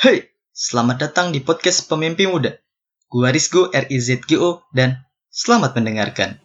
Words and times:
Hai, 0.00 0.32
selamat 0.56 0.96
datang 0.96 1.28
di 1.28 1.44
podcast 1.44 1.84
Pemimpi 1.84 2.24
Muda. 2.24 2.56
Gua 3.04 3.28
Rizgo 3.28 3.68
RIZGO 3.68 4.64
dan 4.72 5.04
selamat 5.28 5.76
mendengarkan. 5.76 6.40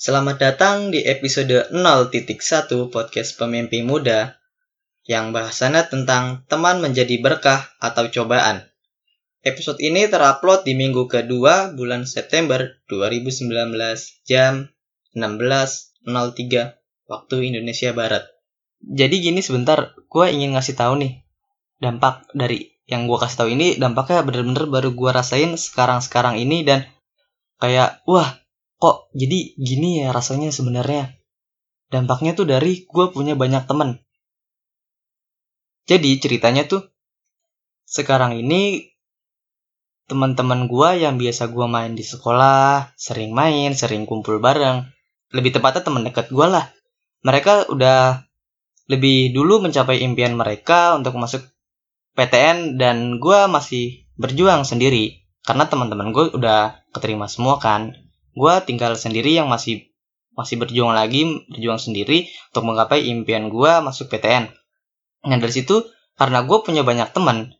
Selamat 0.00 0.36
datang 0.40 0.88
di 0.88 1.04
episode 1.04 1.68
0.1 1.76 2.88
podcast 2.88 3.36
Pemimpi 3.36 3.84
Muda 3.84 4.40
yang 5.06 5.34
bahasannya 5.34 5.88
tentang 5.90 6.46
teman 6.46 6.78
menjadi 6.78 7.18
berkah 7.18 7.70
atau 7.82 8.06
cobaan. 8.10 8.66
Episode 9.42 9.82
ini 9.82 10.06
terupload 10.06 10.62
di 10.62 10.78
minggu 10.78 11.10
kedua 11.10 11.74
bulan 11.74 12.06
September 12.06 12.78
2019 12.86 13.50
jam 14.22 14.70
16.03 15.18 16.06
waktu 17.10 17.34
Indonesia 17.50 17.90
Barat. 17.90 18.22
Jadi 18.82 19.18
gini 19.18 19.42
sebentar, 19.42 19.94
gue 19.98 20.26
ingin 20.30 20.54
ngasih 20.54 20.78
tahu 20.78 21.02
nih 21.02 21.22
dampak 21.82 22.30
dari 22.30 22.72
yang 22.86 23.10
gue 23.10 23.18
kasih 23.18 23.38
tahu 23.42 23.48
ini 23.50 23.78
dampaknya 23.78 24.22
bener-bener 24.22 24.70
baru 24.70 24.94
gue 24.94 25.10
rasain 25.10 25.58
sekarang-sekarang 25.58 26.38
ini 26.38 26.62
dan 26.62 26.86
kayak 27.58 28.02
wah 28.06 28.38
kok 28.78 29.10
jadi 29.14 29.54
gini 29.58 30.06
ya 30.06 30.14
rasanya 30.14 30.50
sebenarnya 30.50 31.14
dampaknya 31.90 32.34
tuh 32.34 32.46
dari 32.46 32.86
gue 32.86 33.06
punya 33.10 33.38
banyak 33.38 33.66
temen 33.66 34.02
jadi 35.88 36.10
ceritanya 36.22 36.68
tuh 36.68 36.86
sekarang 37.84 38.38
ini 38.38 38.92
teman-teman 40.06 40.68
gue 40.68 41.02
yang 41.02 41.16
biasa 41.16 41.48
gue 41.48 41.66
main 41.68 41.96
di 41.96 42.04
sekolah 42.04 42.92
sering 42.96 43.32
main 43.32 43.72
sering 43.72 44.04
kumpul 44.04 44.38
bareng 44.42 44.84
lebih 45.32 45.56
tepatnya 45.56 45.82
teman 45.82 46.04
dekat 46.04 46.28
gue 46.28 46.46
lah. 46.46 46.68
Mereka 47.24 47.72
udah 47.72 48.22
lebih 48.86 49.32
dulu 49.32 49.64
mencapai 49.64 50.04
impian 50.04 50.36
mereka 50.36 50.94
untuk 50.94 51.16
masuk 51.16 51.40
PTN 52.12 52.76
dan 52.76 53.16
gue 53.16 53.40
masih 53.48 54.04
berjuang 54.20 54.68
sendiri. 54.68 55.24
Karena 55.42 55.66
teman-teman 55.66 56.12
gue 56.12 56.36
udah 56.36 56.84
keterima 56.92 57.26
semua 57.26 57.58
kan. 57.58 57.96
Gue 58.36 58.54
tinggal 58.62 58.94
sendiri 58.94 59.34
yang 59.34 59.48
masih 59.48 59.88
masih 60.32 60.56
berjuang 60.56 60.96
lagi 60.96 61.44
berjuang 61.52 61.76
sendiri 61.76 62.24
untuk 62.52 62.64
menggapai 62.64 63.04
impian 63.04 63.52
gue 63.52 63.72
masuk 63.84 64.08
PTN 64.08 64.48
nah 65.22 65.38
dari 65.38 65.54
situ 65.54 65.86
karena 66.18 66.42
gue 66.42 66.58
punya 66.62 66.82
banyak 66.82 67.14
teman 67.14 67.54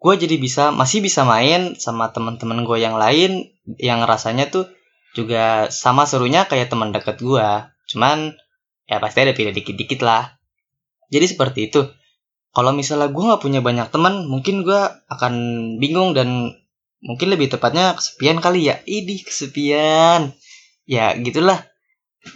gue 0.00 0.14
jadi 0.16 0.36
bisa 0.40 0.72
masih 0.72 1.04
bisa 1.04 1.22
main 1.28 1.76
sama 1.76 2.10
teman-teman 2.10 2.64
gue 2.64 2.78
yang 2.80 2.96
lain 2.96 3.52
yang 3.76 4.02
rasanya 4.04 4.48
tuh 4.48 4.66
juga 5.14 5.68
sama 5.70 6.06
serunya 6.06 6.46
kayak 6.46 6.72
teman 6.72 6.90
dekat 6.90 7.20
gue 7.20 7.48
cuman 7.90 8.34
ya 8.90 8.98
pasti 8.98 9.22
ada 9.22 9.32
pilih 9.32 9.54
dikit-dikit 9.54 10.02
lah. 10.02 10.34
Jadi 11.14 11.26
seperti 11.30 11.70
itu. 11.70 11.86
Kalau 12.50 12.74
misalnya 12.74 13.06
gue 13.14 13.22
nggak 13.22 13.42
punya 13.46 13.62
banyak 13.62 13.94
teman 13.94 14.26
mungkin 14.26 14.66
gue 14.66 14.82
akan 15.06 15.34
bingung 15.78 16.18
dan 16.18 16.58
mungkin 16.98 17.30
lebih 17.30 17.54
tepatnya 17.54 17.94
kesepian 17.94 18.42
kali 18.42 18.66
ya. 18.66 18.82
Ini 18.82 19.22
kesepian. 19.22 20.34
Ya 20.90 21.14
gitulah 21.14 21.69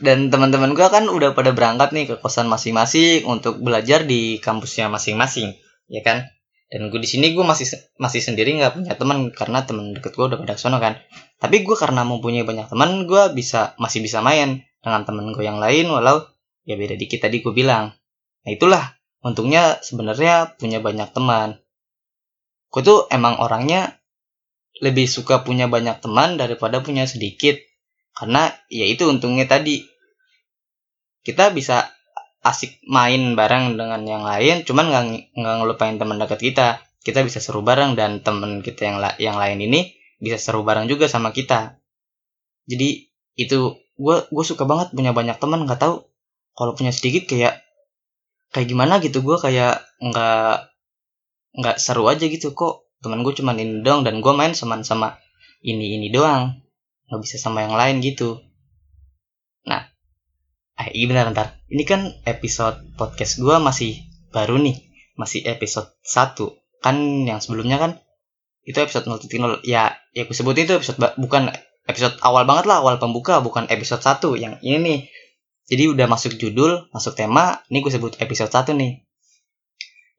dan 0.00 0.32
teman-teman 0.32 0.72
gue 0.72 0.88
kan 0.88 1.04
udah 1.12 1.36
pada 1.36 1.52
berangkat 1.52 1.92
nih 1.92 2.04
ke 2.08 2.14
kosan 2.16 2.48
masing-masing 2.48 3.28
untuk 3.28 3.60
belajar 3.60 4.08
di 4.08 4.40
kampusnya 4.40 4.88
masing-masing 4.88 5.60
ya 5.92 6.00
kan? 6.00 6.32
Dan 6.72 6.88
gue 6.88 6.98
di 6.98 7.06
sini 7.06 7.36
gue 7.36 7.44
masih 7.44 7.68
masih 8.00 8.24
sendiri 8.24 8.56
nggak 8.56 8.80
punya 8.80 8.96
teman 8.96 9.28
karena 9.30 9.62
teman 9.62 9.92
deket 9.92 10.16
gue 10.16 10.24
udah 10.24 10.40
pada 10.40 10.56
sono 10.56 10.80
kan. 10.80 10.96
Tapi 11.36 11.60
gue 11.62 11.76
karena 11.76 12.02
mempunyai 12.02 12.42
banyak 12.42 12.72
teman 12.72 13.04
gue 13.04 13.22
bisa 13.36 13.76
masih 13.76 14.00
bisa 14.00 14.24
main 14.24 14.64
dengan 14.80 15.04
teman 15.04 15.30
gue 15.30 15.44
yang 15.44 15.60
lain 15.60 15.92
walau 15.92 16.24
ya 16.64 16.74
beda 16.80 16.96
dikit 16.96 17.28
tadi 17.28 17.44
gue 17.44 17.52
bilang. 17.52 17.92
Nah 18.42 18.50
itulah 18.50 18.96
untungnya 19.20 19.78
sebenarnya 19.84 20.56
punya 20.56 20.80
banyak 20.80 21.12
teman. 21.12 21.60
Gue 22.72 22.82
tuh 22.82 23.06
emang 23.12 23.38
orangnya 23.38 24.00
lebih 24.82 25.06
suka 25.06 25.46
punya 25.46 25.70
banyak 25.70 26.02
teman 26.02 26.40
daripada 26.40 26.82
punya 26.82 27.06
sedikit 27.06 27.54
karena 28.14 28.54
ya 28.70 28.86
itu 28.86 29.10
untungnya 29.10 29.44
tadi. 29.50 29.82
Kita 31.24 31.50
bisa 31.50 31.90
asik 32.44 32.84
main 32.84 33.32
bareng 33.32 33.80
dengan 33.80 34.04
yang 34.04 34.22
lain 34.22 34.68
cuman 34.68 34.84
nggak 34.92 35.04
nggak 35.34 35.54
ngelupain 35.60 35.96
teman 35.98 36.16
dekat 36.22 36.40
kita. 36.40 36.68
Kita 37.04 37.20
bisa 37.20 37.42
seru 37.42 37.60
bareng 37.60 37.98
dan 37.98 38.24
teman 38.24 38.64
kita 38.64 38.88
yang 38.88 38.96
la 39.02 39.12
yang 39.20 39.36
lain 39.36 39.60
ini 39.60 39.92
bisa 40.22 40.40
seru 40.40 40.62
bareng 40.62 40.86
juga 40.86 41.10
sama 41.10 41.34
kita. 41.34 41.76
Jadi 42.64 43.10
itu 43.34 43.76
gue 43.98 44.16
gue 44.30 44.44
suka 44.46 44.64
banget 44.64 44.94
punya 44.94 45.10
banyak 45.12 45.36
teman 45.36 45.66
nggak 45.66 45.80
tahu 45.82 46.06
kalau 46.54 46.72
punya 46.78 46.94
sedikit 46.94 47.28
kayak 47.28 47.60
kayak 48.54 48.68
gimana 48.70 49.02
gitu. 49.02 49.20
Gue 49.20 49.36
kayak 49.36 49.84
nggak 50.00 50.70
nggak 51.60 51.76
seru 51.82 52.06
aja 52.08 52.24
gitu. 52.24 52.54
Kok 52.54 53.02
teman 53.04 53.20
gue 53.20 53.34
cuman 53.36 53.56
ini 53.58 53.84
doang 53.84 54.00
dan 54.06 54.22
gue 54.22 54.32
main 54.32 54.56
sama 54.56 54.80
sama 54.80 55.20
ini 55.64 56.00
ini 56.00 56.08
doang 56.08 56.63
nggak 57.08 57.20
bisa 57.20 57.36
sama 57.36 57.64
yang 57.64 57.76
lain 57.76 58.00
gitu. 58.00 58.40
Nah 59.68 59.88
eh 60.74 60.88
iya 60.94 61.06
bentar 61.06 61.30
bentar. 61.30 61.48
Ini 61.70 61.84
kan 61.86 62.00
episode 62.26 62.80
podcast 62.98 63.38
gue 63.38 63.56
masih 63.60 64.02
baru 64.34 64.58
nih. 64.58 64.76
Masih 65.14 65.46
episode 65.46 65.94
1 66.02 66.82
kan 66.82 66.96
yang 67.24 67.40
sebelumnya 67.40 67.80
kan 67.80 67.92
itu 68.64 68.76
episode 68.76 69.08
0.0 69.08 69.64
ya 69.64 69.96
ya 70.12 70.20
aku 70.24 70.36
sebut 70.36 70.56
itu 70.56 70.76
episode 70.76 71.00
bukan 71.16 71.48
episode 71.84 72.16
awal 72.24 72.48
banget 72.48 72.64
lah 72.68 72.80
awal 72.80 72.96
pembuka 72.96 73.40
bukan 73.40 73.68
episode 73.68 74.00
1 74.00 74.20
yang 74.40 74.54
ini 74.64 74.78
nih. 74.80 75.00
Jadi 75.64 75.84
udah 75.96 76.06
masuk 76.08 76.36
judul 76.36 76.88
masuk 76.92 77.16
tema 77.16 77.64
ini 77.72 77.80
gue 77.80 77.92
sebut 77.92 78.16
episode 78.20 78.52
1 78.52 78.76
nih. 78.76 78.92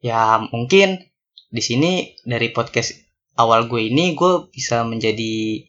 Ya 0.02 0.42
mungkin 0.50 1.02
di 1.50 1.62
sini 1.62 2.18
dari 2.26 2.50
podcast 2.50 2.94
awal 3.38 3.70
gue 3.70 3.86
ini 3.86 4.16
gue 4.16 4.50
bisa 4.50 4.82
menjadi 4.82 5.62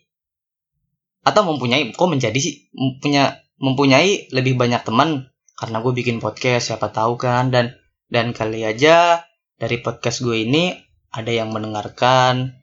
atau 1.28 1.44
mempunyai 1.44 1.92
kok 1.92 2.08
menjadi 2.08 2.40
sih 2.40 2.72
punya 3.04 3.44
mempunyai 3.60 4.32
lebih 4.32 4.56
banyak 4.56 4.88
teman 4.88 5.28
karena 5.60 5.84
gue 5.84 5.92
bikin 5.92 6.24
podcast 6.24 6.72
siapa 6.72 6.94
tahu 6.96 7.20
kan. 7.20 7.52
Dan 7.52 7.76
dan 8.08 8.32
kali 8.32 8.64
aja 8.64 9.28
dari 9.60 9.84
podcast 9.84 10.24
gue 10.24 10.48
ini 10.48 10.72
ada 11.12 11.34
yang 11.34 11.52
mendengarkan. 11.52 12.56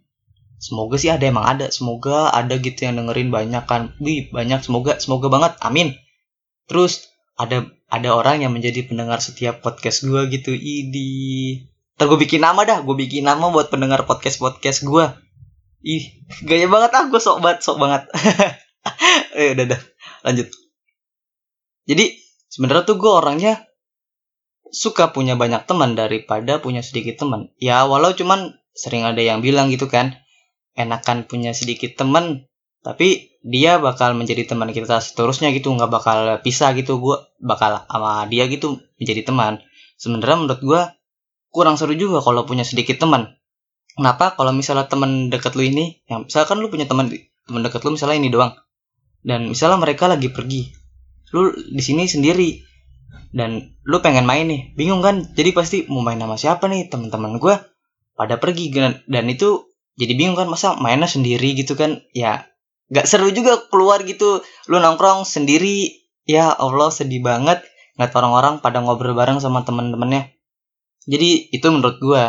Semoga 0.56 0.96
sih 0.96 1.12
ada 1.12 1.28
emang 1.28 1.44
ada. 1.44 1.68
Semoga 1.68 2.32
ada 2.32 2.56
gitu 2.56 2.88
yang 2.88 2.96
dengerin 2.96 3.28
banyak 3.28 3.64
kan. 3.68 3.92
Wih 4.00 4.32
banyak. 4.32 4.64
Semoga 4.64 4.96
semoga 4.96 5.28
banget. 5.28 5.60
Amin. 5.60 5.92
Terus 6.64 7.12
ada 7.36 7.68
ada 7.92 8.08
orang 8.16 8.40
yang 8.46 8.56
menjadi 8.56 8.88
pendengar 8.88 9.20
setiap 9.20 9.60
podcast 9.60 10.06
gue 10.08 10.30
gitu. 10.32 10.56
Idi. 10.56 11.68
Ntar 11.94 12.10
gue 12.10 12.18
bikin 12.18 12.42
nama 12.42 12.66
dah, 12.66 12.82
gue 12.82 12.96
bikin 12.98 13.22
nama 13.22 13.54
buat 13.54 13.70
pendengar 13.70 14.02
podcast-podcast 14.02 14.82
gue. 14.82 15.04
Ih, 15.84 16.24
gaya 16.48 16.64
banget 16.64 16.90
ah, 16.96 17.04
gue 17.12 17.20
sok 17.20 17.44
banget, 17.44 17.60
sok 17.60 17.76
banget. 17.76 18.08
eh, 19.36 19.52
udah, 19.52 19.64
udah, 19.68 19.80
lanjut. 20.24 20.48
Jadi, 21.84 22.04
sebenarnya 22.48 22.88
tuh 22.88 22.96
gue 22.96 23.12
orangnya 23.12 23.68
suka 24.72 25.12
punya 25.12 25.36
banyak 25.36 25.68
teman 25.68 25.92
daripada 25.92 26.56
punya 26.56 26.80
sedikit 26.80 27.20
teman. 27.20 27.52
Ya, 27.60 27.84
walau 27.84 28.16
cuman 28.16 28.56
sering 28.72 29.04
ada 29.04 29.20
yang 29.20 29.44
bilang 29.44 29.68
gitu 29.68 29.84
kan, 29.92 30.16
enakan 30.72 31.28
punya 31.28 31.52
sedikit 31.52 32.00
teman, 32.00 32.48
tapi 32.80 33.36
dia 33.44 33.76
bakal 33.76 34.16
menjadi 34.16 34.48
teman 34.48 34.72
kita 34.72 35.04
seterusnya 35.04 35.52
gitu, 35.52 35.68
nggak 35.68 35.92
bakal 35.92 36.40
pisah 36.40 36.72
gitu. 36.72 36.96
Gue 36.96 37.20
bakal 37.44 37.84
sama 37.84 38.24
dia 38.32 38.48
gitu 38.48 38.80
menjadi 38.96 39.28
teman. 39.28 39.60
Sebenarnya 40.00 40.36
menurut 40.40 40.60
gue 40.64 40.80
kurang 41.52 41.76
seru 41.76 41.92
juga 41.92 42.24
kalau 42.24 42.48
punya 42.48 42.64
sedikit 42.64 42.96
teman. 42.98 43.36
Kenapa? 43.94 44.34
Kalau 44.34 44.50
misalnya 44.50 44.90
teman 44.90 45.30
dekat 45.30 45.54
lu 45.54 45.62
ini, 45.62 46.02
yang 46.10 46.26
misalkan 46.26 46.58
lu 46.58 46.66
punya 46.68 46.84
teman 46.90 47.10
teman 47.46 47.60
dekat 47.62 47.80
lu 47.86 47.94
misalnya 47.94 48.18
ini 48.18 48.28
doang, 48.28 48.52
dan 49.22 49.46
misalnya 49.50 49.78
mereka 49.78 50.10
lagi 50.10 50.28
pergi, 50.34 50.74
lu 51.30 51.54
di 51.54 51.82
sini 51.82 52.10
sendiri, 52.10 52.58
dan 53.30 53.78
lu 53.86 54.02
pengen 54.02 54.26
main 54.26 54.50
nih, 54.50 54.74
bingung 54.74 54.98
kan? 54.98 55.22
Jadi 55.34 55.50
pasti 55.54 55.78
mau 55.86 56.02
main 56.02 56.18
sama 56.18 56.34
siapa 56.34 56.66
nih? 56.66 56.90
Teman-teman 56.90 57.38
gue 57.38 57.54
pada 58.14 58.38
pergi 58.38 58.70
dan 59.06 59.24
itu 59.30 59.70
jadi 59.94 60.12
bingung 60.18 60.34
kan 60.34 60.50
masa 60.50 60.74
mainnya 60.78 61.06
sendiri 61.06 61.54
gitu 61.54 61.78
kan? 61.78 62.02
Ya 62.10 62.50
gak 62.90 63.06
seru 63.06 63.30
juga 63.30 63.62
keluar 63.70 64.02
gitu, 64.02 64.42
lu 64.66 64.76
nongkrong 64.82 65.22
sendiri, 65.22 66.04
ya 66.26 66.50
Allah 66.50 66.90
sedih 66.90 67.22
banget 67.22 67.62
ngeliat 67.94 68.12
orang-orang 68.16 68.54
pada 68.58 68.82
ngobrol 68.82 69.14
bareng 69.14 69.38
sama 69.38 69.62
teman-temannya 69.62 70.34
jadi 71.04 71.52
itu 71.52 71.66
menurut 71.68 72.00
gue 72.00 72.22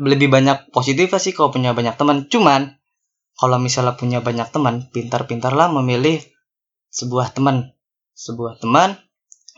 lebih 0.00 0.28
banyak 0.28 0.72
positif 0.72 1.12
sih 1.16 1.32
kalau 1.32 1.52
punya 1.52 1.72
banyak 1.72 1.96
teman. 1.96 2.26
Cuman 2.28 2.76
kalau 3.36 3.60
misalnya 3.60 3.96
punya 3.96 4.24
banyak 4.24 4.48
teman 4.48 4.88
pintar-pintarlah 4.92 5.68
memilih 5.72 6.20
sebuah 6.92 7.36
teman. 7.36 7.72
Sebuah 8.16 8.60
teman 8.60 8.96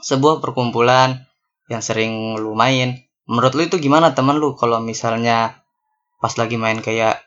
sebuah 0.03 0.39
perkumpulan 0.39 1.27
yang 1.67 1.83
sering 1.83 2.39
lu 2.39 2.55
main. 2.55 3.03
Menurut 3.29 3.53
lu 3.55 3.63
itu 3.69 3.77
gimana 3.79 4.15
teman 4.17 4.41
lu? 4.41 4.57
Kalau 4.57 4.81
misalnya 4.81 5.63
pas 6.19 6.33
lagi 6.35 6.59
main 6.59 6.81
kayak 6.81 7.23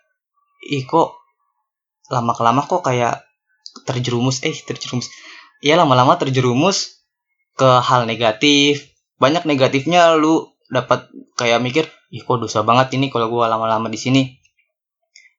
ih 0.67 0.83
kok 0.83 1.15
lama 2.11 2.35
kelama 2.35 2.65
kok 2.65 2.83
kayak 2.83 3.23
terjerumus? 3.87 4.43
Eh 4.43 4.55
terjerumus. 4.55 5.07
Ya 5.61 5.77
lama-lama 5.77 6.17
terjerumus 6.17 7.05
ke 7.55 7.69
hal 7.69 8.09
negatif. 8.09 8.91
Banyak 9.21 9.45
negatifnya 9.45 10.17
lu 10.17 10.50
dapat 10.71 11.11
kayak 11.35 11.59
mikir 11.59 11.85
ih 12.15 12.23
kok 12.23 12.39
dosa 12.39 12.63
banget 12.63 12.95
ini 12.95 13.11
kalau 13.11 13.27
gua 13.27 13.51
lama-lama 13.51 13.91
di 13.91 13.99
sini. 13.99 14.23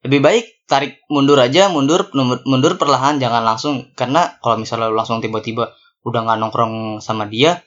Lebih 0.05 0.21
baik 0.21 0.45
tarik 0.69 1.01
mundur 1.09 1.41
aja 1.41 1.73
mundur 1.73 2.13
mundur 2.45 2.77
perlahan 2.77 3.17
jangan 3.17 3.43
langsung. 3.43 3.91
Karena 3.97 4.37
kalau 4.45 4.61
misalnya 4.61 4.93
lu 4.93 4.97
langsung 5.01 5.25
tiba-tiba 5.25 5.73
udah 6.05 6.21
nggak 6.27 6.39
nongkrong 6.39 7.01
sama 7.01 7.25
dia 7.31 7.63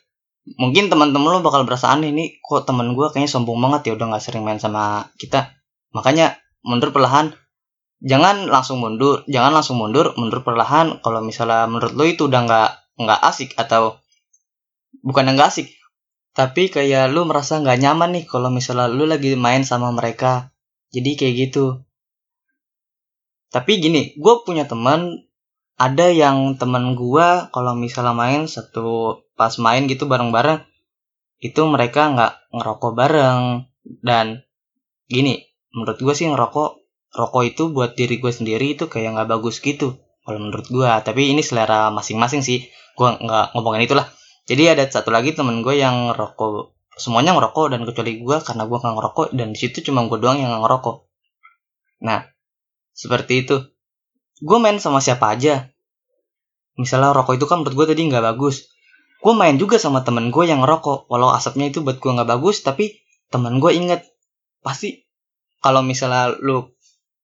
mungkin 0.62 0.94
teman-teman 0.94 1.34
lo 1.34 1.40
bakal 1.42 1.66
berasa 1.66 1.90
aneh 1.90 2.14
nih 2.14 2.38
kok 2.38 2.70
teman 2.70 2.94
gue 2.94 3.10
kayaknya 3.10 3.34
sombong 3.34 3.58
banget 3.58 3.90
ya 3.90 3.92
udah 3.98 4.14
nggak 4.14 4.24
sering 4.24 4.46
main 4.46 4.62
sama 4.62 5.10
kita. 5.18 5.58
Makanya 5.98 6.38
mundur 6.62 6.94
perlahan. 6.94 7.34
Jangan 8.06 8.52
langsung 8.54 8.78
mundur 8.78 9.26
jangan 9.26 9.58
langsung 9.58 9.82
mundur 9.82 10.14
mundur 10.22 10.46
perlahan. 10.46 11.02
Kalau 11.02 11.26
misalnya 11.26 11.66
menurut 11.66 11.98
lo 11.98 12.06
itu 12.06 12.30
udah 12.30 12.42
nggak 12.46 12.70
nggak 13.02 13.20
asik 13.26 13.58
atau 13.58 13.98
bukan 15.02 15.34
nggak 15.34 15.50
asik 15.50 15.74
tapi 16.36 16.68
kayak 16.68 17.16
lu 17.16 17.24
merasa 17.24 17.64
nggak 17.64 17.80
nyaman 17.80 18.12
nih 18.20 18.26
kalau 18.28 18.52
misalnya 18.52 18.92
lu 18.92 19.08
lagi 19.08 19.40
main 19.40 19.64
sama 19.64 19.96
mereka. 19.96 20.52
Jadi 20.92 21.16
kayak 21.16 21.36
gitu. 21.48 21.80
Tapi 23.56 23.80
gini 23.80 24.12
gue 24.20 24.34
punya 24.44 24.68
teman 24.68 25.24
ada 25.80 26.12
yang 26.12 26.60
teman 26.60 26.96
gua 27.00 27.48
kalau 27.56 27.76
misalnya 27.76 28.12
main 28.12 28.48
satu 28.52 29.24
pas 29.36 29.52
main 29.60 29.88
gitu 29.92 30.08
bareng-bareng 30.08 30.64
itu 31.44 31.62
mereka 31.68 32.12
nggak 32.12 32.34
ngerokok 32.52 32.92
bareng. 32.92 33.44
Dan 34.04 34.44
gini 35.08 35.40
menurut 35.72 36.00
gua 36.04 36.12
sih 36.12 36.28
ngerokok 36.28 36.84
rokok 37.16 37.44
itu 37.48 37.72
buat 37.72 37.96
diri 37.96 38.20
gue 38.20 38.32
sendiri 38.36 38.76
itu 38.76 38.92
kayak 38.92 39.16
nggak 39.16 39.40
bagus 39.40 39.64
gitu 39.64 39.96
kalau 40.28 40.40
menurut 40.44 40.68
gua. 40.68 41.00
Tapi 41.00 41.32
ini 41.32 41.40
selera 41.40 41.96
masing-masing 41.96 42.44
sih. 42.44 42.68
Gua 43.00 43.16
nggak 43.16 43.56
ngomongin 43.56 43.88
itulah 43.88 44.12
jadi 44.46 44.78
ada 44.78 44.86
satu 44.86 45.10
lagi 45.10 45.34
temen 45.34 45.66
gue 45.66 45.82
yang 45.82 46.14
ngerokok. 46.14 46.78
Semuanya 46.96 47.36
ngerokok 47.36 47.76
dan 47.76 47.82
kecuali 47.84 48.24
gua 48.24 48.40
karena 48.40 48.64
gua 48.70 48.80
nggak 48.80 48.96
ngerokok 48.96 49.28
dan 49.36 49.52
di 49.52 49.60
situ 49.60 49.84
cuma 49.92 50.08
gue 50.08 50.16
doang 50.16 50.40
yang 50.40 50.64
ngerokok. 50.64 51.04
Nah 52.08 52.30
seperti 52.96 53.44
itu. 53.44 53.58
Gue 54.40 54.58
main 54.62 54.80
sama 54.80 55.04
siapa 55.04 55.36
aja. 55.36 55.68
Misalnya 56.80 57.12
rokok 57.12 57.36
itu 57.36 57.46
kan 57.50 57.64
menurut 57.64 57.76
gue 57.84 57.86
tadi 57.92 58.08
nggak 58.08 58.24
bagus. 58.24 58.72
Gue 59.20 59.34
main 59.36 59.60
juga 59.60 59.76
sama 59.76 60.08
temen 60.08 60.32
gue 60.32 60.44
yang 60.48 60.64
ngerokok. 60.64 61.12
Walau 61.12 61.36
asapnya 61.36 61.68
itu 61.68 61.84
buat 61.84 62.00
gue 62.00 62.12
nggak 62.16 62.30
bagus 62.30 62.64
tapi 62.64 63.04
temen 63.28 63.60
gue 63.60 63.72
inget 63.76 64.08
pasti 64.64 65.04
kalau 65.60 65.82
misalnya 65.82 66.32
lu 66.38 66.72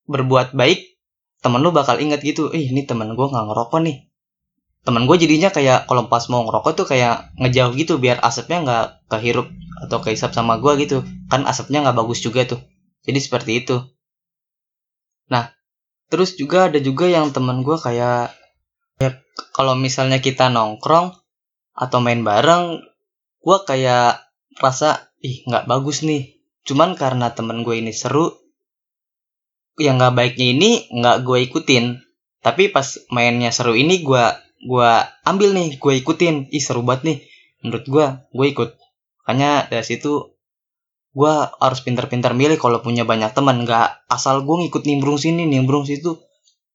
berbuat 0.10 0.58
baik 0.58 1.00
temen 1.40 1.62
lu 1.62 1.72
bakal 1.72 1.98
inget 2.02 2.20
gitu 2.22 2.50
ih 2.52 2.70
ini 2.70 2.84
temen 2.84 3.14
gue 3.14 3.28
nggak 3.30 3.46
ngerokok 3.48 3.80
nih 3.86 4.11
temen 4.82 5.06
gue 5.06 5.18
jadinya 5.18 5.54
kayak 5.54 5.86
kalau 5.86 6.10
pas 6.10 6.26
mau 6.34 6.42
ngerokok 6.42 6.74
tuh 6.74 6.88
kayak 6.90 7.30
ngejauh 7.38 7.74
gitu 7.78 8.02
biar 8.02 8.18
asapnya 8.26 8.66
nggak 8.66 8.86
kehirup 9.14 9.48
atau 9.86 9.98
kehisap 10.02 10.34
sama 10.34 10.58
gue 10.58 10.74
gitu. 10.82 11.06
Kan 11.30 11.46
asapnya 11.46 11.86
nggak 11.86 11.98
bagus 11.98 12.22
juga 12.22 12.46
tuh. 12.50 12.62
Jadi 13.06 13.20
seperti 13.22 13.52
itu. 13.62 13.78
Nah 15.30 15.54
terus 16.10 16.34
juga 16.36 16.68
ada 16.68 16.82
juga 16.82 17.08
yang 17.08 17.30
temen 17.30 17.62
gue 17.62 17.78
kayak 17.78 18.34
ya 18.98 19.10
kalau 19.54 19.78
misalnya 19.78 20.18
kita 20.18 20.50
nongkrong 20.50 21.14
atau 21.78 21.98
main 22.04 22.22
bareng 22.26 22.82
gue 23.42 23.58
kayak 23.66 24.22
rasa 24.58 25.14
ih 25.22 25.46
nggak 25.46 25.70
bagus 25.70 26.02
nih. 26.02 26.42
Cuman 26.66 26.98
karena 26.98 27.34
temen 27.34 27.62
gue 27.62 27.78
ini 27.78 27.94
seru 27.94 28.34
yang 29.78 30.02
nggak 30.02 30.14
baiknya 30.18 30.48
ini 30.58 30.72
nggak 30.90 31.22
gue 31.22 31.38
ikutin. 31.46 32.02
Tapi 32.42 32.74
pas 32.74 32.98
mainnya 33.14 33.54
seru 33.54 33.78
ini 33.78 34.02
gue 34.02 34.26
gue 34.62 34.92
ambil 35.26 35.50
nih 35.58 35.78
gue 35.82 35.94
ikutin. 36.02 36.50
Ih 36.54 36.64
seru 36.64 36.86
banget 36.86 37.02
nih. 37.06 37.18
Menurut 37.66 37.86
gue 37.86 38.06
gue 38.34 38.46
ikut. 38.54 38.70
Makanya 39.24 39.70
dari 39.70 39.86
situ 39.86 40.38
gue 41.12 41.34
harus 41.60 41.80
pintar-pintar 41.84 42.32
milih 42.38 42.62
kalau 42.62 42.80
punya 42.82 43.04
banyak 43.04 43.34
teman. 43.34 43.66
Nggak 43.66 44.06
asal 44.08 44.46
gue 44.46 44.56
ngikut 44.66 44.84
nimbrung 44.86 45.18
sini 45.18 45.50
nimbrung 45.50 45.86
situ. 45.86 46.22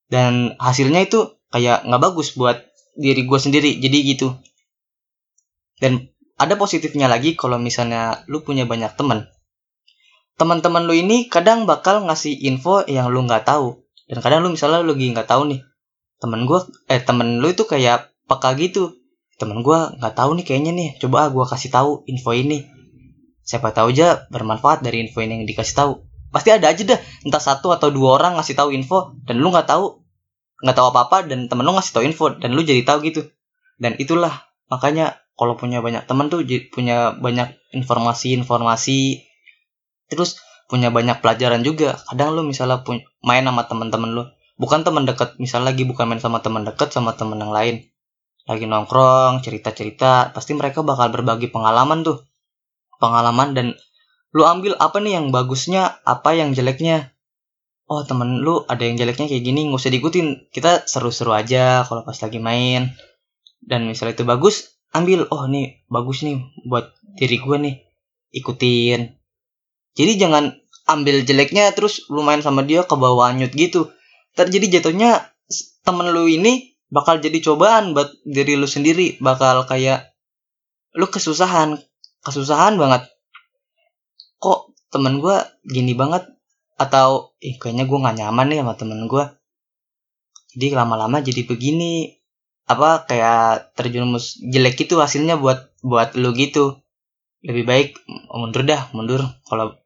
Dan 0.06 0.54
hasilnya 0.58 1.06
itu 1.06 1.38
kayak 1.50 1.86
nggak 1.86 2.02
bagus 2.02 2.34
buat 2.34 2.62
diri 2.98 3.22
gue 3.26 3.38
sendiri. 3.38 3.78
Jadi 3.78 3.98
gitu. 4.06 4.34
Dan 5.78 6.10
ada 6.36 6.54
positifnya 6.58 7.08
lagi 7.08 7.32
kalau 7.38 7.56
misalnya 7.56 8.26
lu 8.28 8.42
punya 8.42 8.68
banyak 8.68 8.92
teman. 8.98 9.30
Teman-teman 10.36 10.84
lu 10.84 10.92
ini 10.92 11.32
kadang 11.32 11.64
bakal 11.64 12.04
ngasih 12.04 12.36
info 12.44 12.84
yang 12.84 13.08
lu 13.08 13.24
nggak 13.24 13.48
tahu. 13.48 13.80
Dan 14.06 14.20
kadang 14.20 14.44
lu 14.44 14.52
misalnya 14.52 14.84
lu 14.84 14.92
lagi 14.92 15.10
nggak 15.16 15.26
tahu 15.26 15.48
nih 15.48 15.60
temen 16.16 16.48
gue 16.48 16.58
eh 16.88 17.00
temen 17.00 17.40
lu 17.40 17.52
itu 17.52 17.64
kayak 17.68 18.12
peka 18.26 18.56
gitu. 18.56 18.96
Temen 19.36 19.60
gue 19.60 19.78
nggak 20.00 20.14
tahu 20.16 20.40
nih 20.40 20.44
kayaknya 20.48 20.72
nih 20.72 20.88
coba 21.00 21.28
gue 21.28 21.44
kasih 21.44 21.70
tahu 21.70 22.04
info 22.08 22.32
ini. 22.32 22.64
Siapa 23.46 23.70
tahu 23.70 23.94
aja 23.94 24.26
bermanfaat 24.32 24.82
dari 24.82 25.06
info 25.06 25.22
ini 25.22 25.42
yang 25.42 25.46
dikasih 25.46 25.76
tahu. 25.76 25.92
Pasti 26.32 26.50
ada 26.50 26.72
aja 26.72 26.82
dah 26.82 26.98
entah 27.22 27.42
satu 27.42 27.70
atau 27.70 27.92
dua 27.92 28.18
orang 28.18 28.40
ngasih 28.40 28.56
tahu 28.58 28.74
info 28.74 29.14
dan 29.28 29.38
lu 29.38 29.52
nggak 29.52 29.68
tahu 29.68 30.02
nggak 30.64 30.76
tahu 30.76 30.86
apa 30.90 31.00
apa 31.08 31.18
dan 31.28 31.46
temen 31.52 31.68
lu 31.68 31.76
ngasih 31.76 31.92
tahu 31.92 32.04
info 32.08 32.32
dan 32.32 32.56
lu 32.56 32.64
jadi 32.64 32.82
tahu 32.82 33.04
gitu. 33.06 33.28
Dan 33.76 33.94
itulah 34.00 34.48
makanya 34.72 35.20
kalau 35.36 35.54
punya 35.54 35.84
banyak 35.84 36.08
temen 36.08 36.32
tuh 36.32 36.42
punya 36.72 37.12
banyak 37.12 37.52
informasi-informasi 37.76 39.28
terus 40.08 40.40
punya 40.66 40.88
banyak 40.88 41.20
pelajaran 41.20 41.60
juga. 41.60 42.00
Kadang 42.08 42.34
lu 42.34 42.42
misalnya 42.42 42.82
main 43.20 43.44
sama 43.44 43.68
temen-temen 43.68 44.10
lu 44.16 44.24
bukan 44.56 44.82
teman 44.82 45.04
dekat 45.04 45.36
misal 45.36 45.64
lagi 45.64 45.84
bukan 45.84 46.08
main 46.08 46.20
sama 46.20 46.40
teman 46.40 46.64
dekat 46.64 46.92
sama 46.92 47.12
temen 47.16 47.40
yang 47.40 47.52
lain. 47.52 47.84
Lagi 48.46 48.64
nongkrong 48.64 49.44
cerita-cerita 49.44 50.32
pasti 50.32 50.56
mereka 50.56 50.80
bakal 50.80 51.12
berbagi 51.12 51.52
pengalaman 51.52 52.06
tuh. 52.06 52.24
Pengalaman 52.96 53.52
dan 53.52 53.66
lu 54.32 54.44
ambil 54.44 54.76
apa 54.80 55.00
nih 55.00 55.20
yang 55.20 55.34
bagusnya 55.34 56.00
apa 56.06 56.32
yang 56.32 56.56
jeleknya? 56.56 57.12
Oh 57.86 58.02
temen 58.02 58.42
lu 58.42 58.66
ada 58.66 58.82
yang 58.82 58.98
jeleknya 58.98 59.30
kayak 59.30 59.44
gini 59.44 59.68
nggak 59.68 59.80
usah 59.80 59.92
diikutin. 59.92 60.50
Kita 60.50 60.88
seru-seru 60.88 61.36
aja 61.36 61.84
kalau 61.84 62.02
pas 62.06 62.16
lagi 62.16 62.40
main. 62.40 62.94
Dan 63.60 63.90
misalnya 63.90 64.16
itu 64.16 64.24
bagus 64.24 64.78
ambil 64.94 65.28
oh 65.28 65.44
nih 65.50 65.84
bagus 65.90 66.24
nih 66.24 66.40
buat 66.64 66.94
diri 67.18 67.36
gue 67.42 67.56
nih 67.60 67.74
ikutin. 68.32 69.00
Jadi 69.96 70.12
jangan 70.16 70.54
ambil 70.86 71.26
jeleknya 71.26 71.74
terus 71.74 72.06
lu 72.08 72.22
main 72.22 72.40
sama 72.40 72.62
dia 72.62 72.86
ke 72.86 72.94
bawah 72.94 73.34
nyut 73.34 73.50
gitu 73.50 73.90
terjadi 74.36 74.78
jatuhnya 74.78 75.32
temen 75.82 76.12
lu 76.12 76.28
ini 76.28 76.76
bakal 76.92 77.18
jadi 77.18 77.40
cobaan 77.42 77.96
buat 77.96 78.12
diri 78.22 78.54
lu 78.54 78.68
sendiri. 78.68 79.18
Bakal 79.18 79.66
kayak 79.66 80.12
lu 80.94 81.08
kesusahan. 81.08 81.80
Kesusahan 82.22 82.76
banget. 82.76 83.08
Kok 84.38 84.76
temen 84.92 85.18
gue 85.18 85.36
gini 85.66 85.96
banget? 85.96 86.28
Atau 86.76 87.32
ih 87.40 87.56
kayaknya 87.56 87.88
gue 87.88 87.98
nggak 87.98 88.16
nyaman 88.20 88.46
nih 88.52 88.60
sama 88.60 88.74
temen 88.76 89.00
gue 89.08 89.24
jadi 90.56 90.72
lama-lama 90.72 91.20
jadi 91.20 91.44
begini. 91.44 92.16
Apa 92.66 93.06
kayak 93.06 93.78
terjerumus 93.78 94.42
jelek 94.42 94.88
itu 94.88 94.98
hasilnya 94.98 95.38
buat 95.38 95.70
buat 95.84 96.18
lu 96.18 96.34
gitu. 96.34 96.82
Lebih 97.46 97.64
baik 97.64 97.88
mundur 98.32 98.66
dah 98.66 98.90
mundur. 98.90 99.22
Kalau 99.46 99.78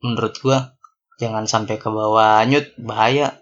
menurut 0.00 0.34
gue 0.38 0.58
jangan 1.20 1.44
sampai 1.44 1.76
ke 1.76 1.86
bawah 1.92 2.40
nyut 2.48 2.72
bahaya 2.80 3.41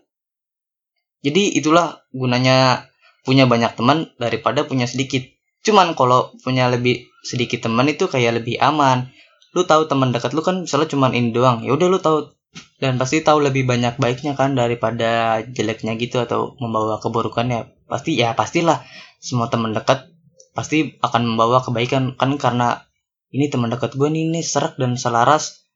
jadi 1.20 1.52
itulah 1.52 2.00
gunanya 2.16 2.88
punya 3.24 3.44
banyak 3.44 3.76
teman 3.76 4.08
daripada 4.16 4.64
punya 4.64 4.88
sedikit. 4.88 5.20
Cuman 5.60 5.92
kalau 5.92 6.32
punya 6.40 6.72
lebih 6.72 7.04
sedikit 7.20 7.68
teman 7.68 7.84
itu 7.92 8.08
kayak 8.08 8.40
lebih 8.40 8.56
aman. 8.56 9.12
Lu 9.52 9.68
tahu 9.68 9.84
teman 9.84 10.14
dekat 10.14 10.32
lu 10.32 10.40
kan 10.40 10.64
misalnya 10.64 10.88
cuman 10.88 11.12
ini 11.12 11.36
doang. 11.36 11.60
Ya 11.60 11.76
udah 11.76 11.88
lu 11.92 12.00
tahu 12.00 12.32
dan 12.80 12.96
pasti 12.96 13.20
tahu 13.20 13.44
lebih 13.44 13.68
banyak 13.68 14.00
baiknya 14.00 14.34
kan 14.34 14.56
daripada 14.56 15.44
jeleknya 15.44 15.94
gitu 16.00 16.24
atau 16.24 16.56
membawa 16.56 16.96
keburukannya. 16.96 17.68
Pasti 17.84 18.16
ya 18.16 18.32
pastilah 18.32 18.80
semua 19.20 19.52
teman 19.52 19.76
dekat 19.76 20.08
pasti 20.56 20.96
akan 21.04 21.36
membawa 21.36 21.60
kebaikan. 21.60 22.16
Kan 22.16 22.40
karena 22.40 22.88
ini 23.30 23.52
teman 23.52 23.68
dekat 23.68 23.94
gue 24.00 24.08
nih 24.08 24.32
ini 24.32 24.40
serak 24.40 24.80
dan 24.80 24.96
selaras 24.96 25.68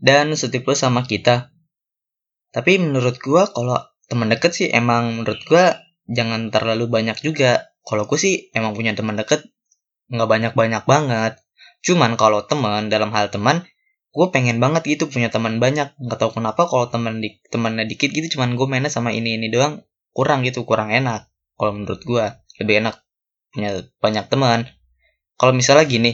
dan 0.00 0.32
setipe 0.32 0.72
sama 0.72 1.04
kita. 1.04 1.52
Tapi 2.56 2.80
menurut 2.80 3.20
gue 3.20 3.42
kalau 3.52 3.76
teman 4.06 4.30
dekat 4.30 4.52
sih 4.54 4.66
emang 4.70 5.22
menurut 5.22 5.42
gue 5.46 5.64
jangan 6.06 6.54
terlalu 6.54 6.86
banyak 6.86 7.18
juga 7.22 7.74
kalau 7.86 8.06
gue 8.10 8.18
sih 8.18 8.50
emang 8.54 8.74
punya 8.74 8.94
teman 8.94 9.14
dekat 9.14 9.46
nggak 10.10 10.28
banyak-banyak 10.28 10.82
banget. 10.86 11.32
Cuman 11.82 12.18
kalau 12.18 12.42
teman 12.46 12.90
dalam 12.90 13.10
hal 13.14 13.30
teman, 13.30 13.66
gue 14.14 14.26
pengen 14.34 14.58
banget 14.62 14.86
gitu 14.86 15.10
punya 15.10 15.30
teman 15.30 15.58
banyak. 15.58 15.94
Nggak 15.98 16.18
tahu 16.18 16.38
kenapa 16.38 16.66
kalau 16.66 16.86
teman 16.90 17.22
di 17.22 17.38
temannya 17.50 17.86
dikit 17.86 18.10
gitu, 18.10 18.38
cuman 18.38 18.54
gue 18.58 18.66
mainnya 18.66 18.90
sama 18.90 19.10
ini 19.14 19.38
ini 19.38 19.50
doang 19.50 19.82
kurang 20.14 20.42
gitu, 20.46 20.62
kurang 20.66 20.90
enak. 20.94 21.30
Kalau 21.58 21.72
menurut 21.74 22.02
gue 22.02 22.24
lebih 22.62 22.74
enak 22.86 22.94
punya 23.54 23.70
banyak 24.02 24.26
teman. 24.30 24.66
Kalau 25.36 25.52
misalnya 25.52 25.84
gini, 25.84 26.12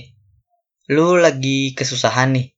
lu 0.91 1.15
lagi 1.17 1.79
kesusahan 1.79 2.35
nih, 2.35 2.53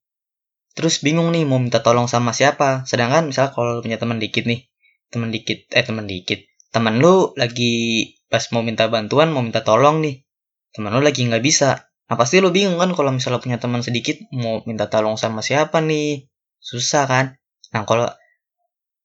terus 0.75 1.05
bingung 1.05 1.31
nih 1.31 1.45
mau 1.45 1.61
minta 1.61 1.85
tolong 1.85 2.11
sama 2.11 2.35
siapa 2.35 2.83
sedangkan 2.89 3.31
misal 3.31 3.55
kalau 3.55 3.79
punya 3.79 4.01
teman 4.01 4.19
dikit 4.19 4.43
nih 4.49 4.67
teman 5.15 5.31
dikit 5.31 5.71
eh 5.71 5.85
teman 5.87 6.11
dikit. 6.11 6.43
Teman 6.75 6.99
lu 6.99 7.31
lagi 7.39 8.11
pas 8.27 8.43
mau 8.51 8.67
minta 8.67 8.91
bantuan 8.91 9.31
mau 9.31 9.47
minta 9.47 9.63
tolong 9.63 10.03
nih. 10.03 10.27
Teman 10.75 10.91
lu 10.91 11.01
lagi 11.07 11.23
nggak 11.23 11.45
bisa. 11.47 11.87
Nah 12.11 12.17
pasti 12.19 12.43
lu 12.43 12.51
bingung 12.51 12.77
kan 12.83 12.91
kalau 12.93 13.15
misalnya 13.15 13.39
punya 13.39 13.57
teman 13.63 13.81
sedikit 13.81 14.19
mau 14.35 14.61
minta 14.67 14.91
tolong 14.91 15.15
sama 15.15 15.41
siapa 15.41 15.79
nih? 15.79 16.27
Susah 16.59 17.07
kan? 17.07 17.27
Nah 17.71 17.87
kalau 17.87 18.11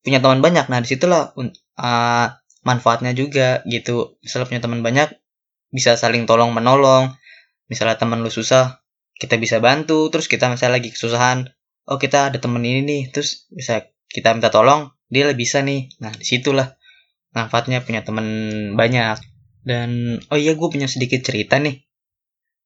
punya 0.02 0.18
teman 0.18 0.42
banyak 0.42 0.66
nah 0.66 0.82
di 0.82 0.88
situlah 0.90 1.30
uh, 1.38 2.26
manfaatnya 2.66 3.14
juga 3.14 3.62
gitu. 3.70 4.18
Misalnya 4.20 4.46
punya 4.50 4.62
teman 4.66 4.80
banyak 4.82 5.08
bisa 5.70 5.94
saling 5.94 6.26
tolong 6.26 6.50
menolong. 6.50 7.14
Misalnya 7.70 7.96
teman 7.96 8.20
lu 8.20 8.28
susah 8.28 8.82
kita 9.16 9.38
bisa 9.38 9.62
bantu. 9.62 10.10
Terus 10.10 10.26
kita 10.26 10.50
misalnya 10.50 10.82
lagi 10.82 10.90
kesusahan 10.92 11.46
oh 11.88 11.96
kita 12.02 12.34
ada 12.34 12.38
temen 12.42 12.60
ini 12.66 12.82
nih. 12.82 13.02
Terus 13.14 13.48
bisa 13.48 13.86
kita 14.10 14.34
minta 14.34 14.50
tolong 14.50 14.90
dia 15.10 15.26
lebih 15.26 15.44
bisa 15.44 15.60
nih. 15.60 15.90
Nah 16.00 16.14
di 16.14 16.24
situlah 16.24 16.78
manfaatnya 17.34 17.82
punya 17.82 18.06
temen 18.06 18.26
banyak. 18.78 19.18
Dan 19.60 20.22
oh 20.32 20.38
iya 20.40 20.56
gue 20.56 20.68
punya 20.70 20.88
sedikit 20.88 21.20
cerita 21.20 21.58
nih. 21.60 21.84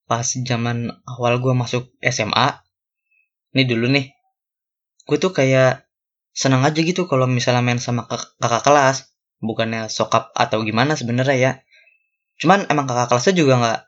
Pas 0.04 0.22
zaman 0.22 0.92
awal 1.08 1.40
gue 1.40 1.56
masuk 1.56 1.90
SMA 2.04 2.60
ini 3.54 3.64
dulu 3.64 3.86
nih 3.88 4.12
gue 5.04 5.18
tuh 5.20 5.30
kayak 5.30 5.86
senang 6.34 6.66
aja 6.66 6.82
gitu 6.82 7.06
kalau 7.06 7.24
misalnya 7.24 7.64
main 7.64 7.80
sama 7.80 8.04
kakak 8.06 8.62
kelas. 8.62 9.10
Bukannya 9.40 9.92
sokap 9.92 10.30
atau 10.36 10.62
gimana 10.62 10.94
sebenarnya 10.94 11.36
ya. 11.36 11.52
Cuman 12.38 12.68
emang 12.68 12.84
kakak 12.84 13.08
kelasnya 13.12 13.34
juga 13.34 13.54
nggak 13.60 13.80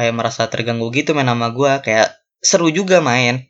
kayak 0.00 0.14
merasa 0.16 0.50
terganggu 0.50 0.90
gitu 0.90 1.14
main 1.14 1.28
sama 1.28 1.52
gue 1.52 1.72
kayak 1.84 2.08
seru 2.40 2.72
juga 2.72 3.04
main. 3.04 3.48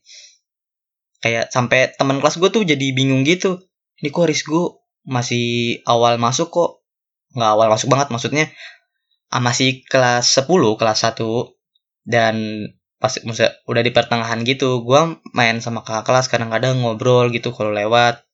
Kayak 1.21 1.53
sampai 1.53 1.95
teman 1.95 2.19
kelas 2.19 2.41
gue 2.43 2.51
tuh 2.51 2.63
jadi 2.67 2.87
bingung 2.97 3.23
gitu 3.23 3.70
ini 4.01 4.09
kok 4.09 4.27
Rizgo 4.27 4.85
masih 5.05 5.81
awal 5.85 6.17
masuk 6.17 6.49
kok. 6.49 6.71
Nggak 7.37 7.51
awal 7.55 7.69
masuk 7.71 7.89
banget 7.93 8.09
maksudnya 8.11 8.45
ah, 9.31 9.39
masih 9.39 9.87
kelas 9.87 10.27
10 10.43 10.81
kelas 10.81 10.99
1 11.07 11.21
dan 12.09 12.67
pas 13.01 13.17
udah 13.65 13.81
di 13.81 13.93
pertengahan 13.97 14.45
gitu 14.45 14.85
gue 14.85 15.01
main 15.33 15.57
sama 15.65 15.81
kakak 15.81 16.05
kelas 16.05 16.27
kadang-kadang 16.29 16.81
ngobrol 16.81 17.33
gitu 17.33 17.53
kalau 17.55 17.73
lewat. 17.73 18.25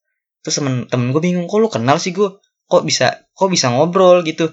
Terus 0.42 0.62
temen 0.62 0.90
temen 0.90 1.11
gue 1.14 1.23
bingung 1.23 1.46
kok 1.46 1.58
lu 1.62 1.68
kenal 1.70 1.99
sih 2.02 2.11
gue 2.14 2.38
kok 2.66 2.82
bisa 2.82 3.26
kok 3.35 3.50
bisa 3.50 3.70
ngobrol? 3.70 4.26
gitu. 4.26 4.50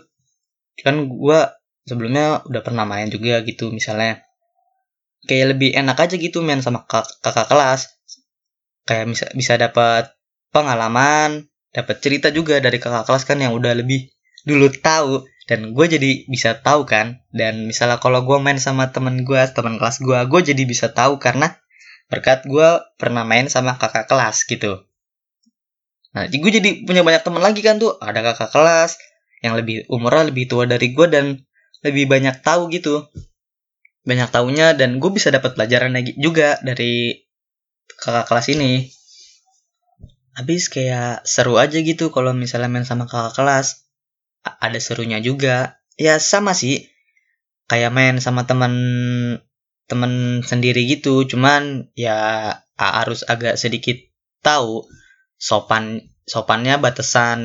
Kan 0.81 1.09
gue 1.09 1.39
sebelumnya 1.85 2.45
udah 2.45 2.61
pernah 2.61 2.85
main 2.85 3.09
juga 3.09 3.41
gitu 3.45 3.73
misalnya. 3.73 4.21
Kayak 5.23 5.55
lebih 5.55 5.71
enak 5.71 5.97
aja 5.97 6.15
gitu 6.19 6.43
main 6.43 6.59
sama 6.59 6.83
kakak, 6.83 7.23
kakak 7.23 7.47
kelas. 7.47 7.81
Kayak 8.83 9.15
bisa 9.15 9.25
bisa 9.33 9.53
dapat 9.55 10.11
pengalaman 10.53 11.49
dapat 11.73 11.99
cerita 11.99 12.29
juga 12.29 12.61
dari 12.61 12.77
kakak 12.77 13.09
kelas 13.09 13.25
kan 13.25 13.41
yang 13.41 13.57
udah 13.57 13.73
lebih 13.73 14.13
dulu 14.45 14.69
tahu. 14.69 15.25
Dan 15.43 15.75
gue 15.75 15.85
jadi 15.91 16.23
bisa 16.31 16.55
tahu 16.63 16.87
kan 16.87 17.19
dan 17.35 17.67
misalnya 17.67 17.99
kalau 17.99 18.23
gue 18.23 18.39
main 18.39 18.55
sama 18.63 18.95
temen 18.95 19.27
gue 19.27 19.43
teman 19.51 19.75
kelas 19.75 19.99
gue 19.99 20.15
gue 20.15 20.39
jadi 20.39 20.63
bisa 20.63 20.95
tahu 20.95 21.19
karena 21.19 21.59
berkat 22.07 22.47
gue 22.47 22.79
pernah 22.95 23.27
main 23.27 23.51
sama 23.51 23.75
kakak 23.75 24.07
kelas 24.07 24.47
gitu. 24.47 24.87
Nah 26.15 26.31
gue 26.31 26.47
jadi 26.47 26.87
punya 26.87 27.03
banyak 27.03 27.27
teman 27.27 27.43
lagi 27.43 27.59
kan 27.59 27.75
tuh 27.75 27.99
ada 27.99 28.23
kakak 28.23 28.55
kelas 28.55 28.95
yang 29.43 29.59
lebih 29.59 29.83
umurnya 29.91 30.31
lebih 30.31 30.47
tua 30.47 30.63
dari 30.63 30.95
gue 30.95 31.11
dan 31.11 31.43
lebih 31.83 32.07
banyak 32.07 32.39
tahu 32.39 32.71
gitu. 32.71 33.11
Banyak 34.07 34.31
tahunya 34.31 34.79
dan 34.79 35.03
gue 35.03 35.11
bisa 35.11 35.27
dapat 35.27 35.59
pelajaran 35.59 35.91
lagi 35.91 36.15
juga 36.15 36.55
dari 36.63 37.19
kakak 37.99 38.31
kelas 38.31 38.47
ini 38.55 38.87
habis 40.33 40.69
kayak 40.69 41.25
seru 41.25 41.61
aja 41.61 41.77
gitu 41.81 42.09
kalau 42.09 42.33
misalnya 42.33 42.69
main 42.69 42.85
sama 42.85 43.05
kakak 43.05 43.37
kelas. 43.37 43.89
Ada 44.43 44.79
serunya 44.81 45.23
juga. 45.23 45.79
Ya 45.95 46.19
sama 46.19 46.57
sih. 46.57 46.89
Kayak 47.69 47.95
main 47.95 48.17
sama 48.19 48.43
teman 48.49 48.73
teman 49.87 50.43
sendiri 50.43 50.83
gitu. 50.89 51.23
Cuman 51.23 51.93
ya 51.93 52.49
harus 52.75 53.23
agak 53.29 53.55
sedikit 53.55 53.95
tahu 54.43 54.83
sopan 55.39 56.11
sopannya 56.23 56.79
batasan 56.79 57.39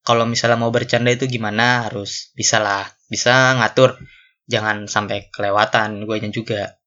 kalau 0.00 0.24
misalnya 0.24 0.56
mau 0.56 0.72
bercanda 0.72 1.12
itu 1.12 1.28
gimana 1.28 1.88
harus 1.88 2.32
bisa 2.32 2.56
lah 2.62 2.88
bisa 3.12 3.58
ngatur. 3.60 4.00
Jangan 4.50 4.90
sampai 4.90 5.30
kelewatan 5.30 6.08
gue 6.08 6.16
juga. 6.32 6.80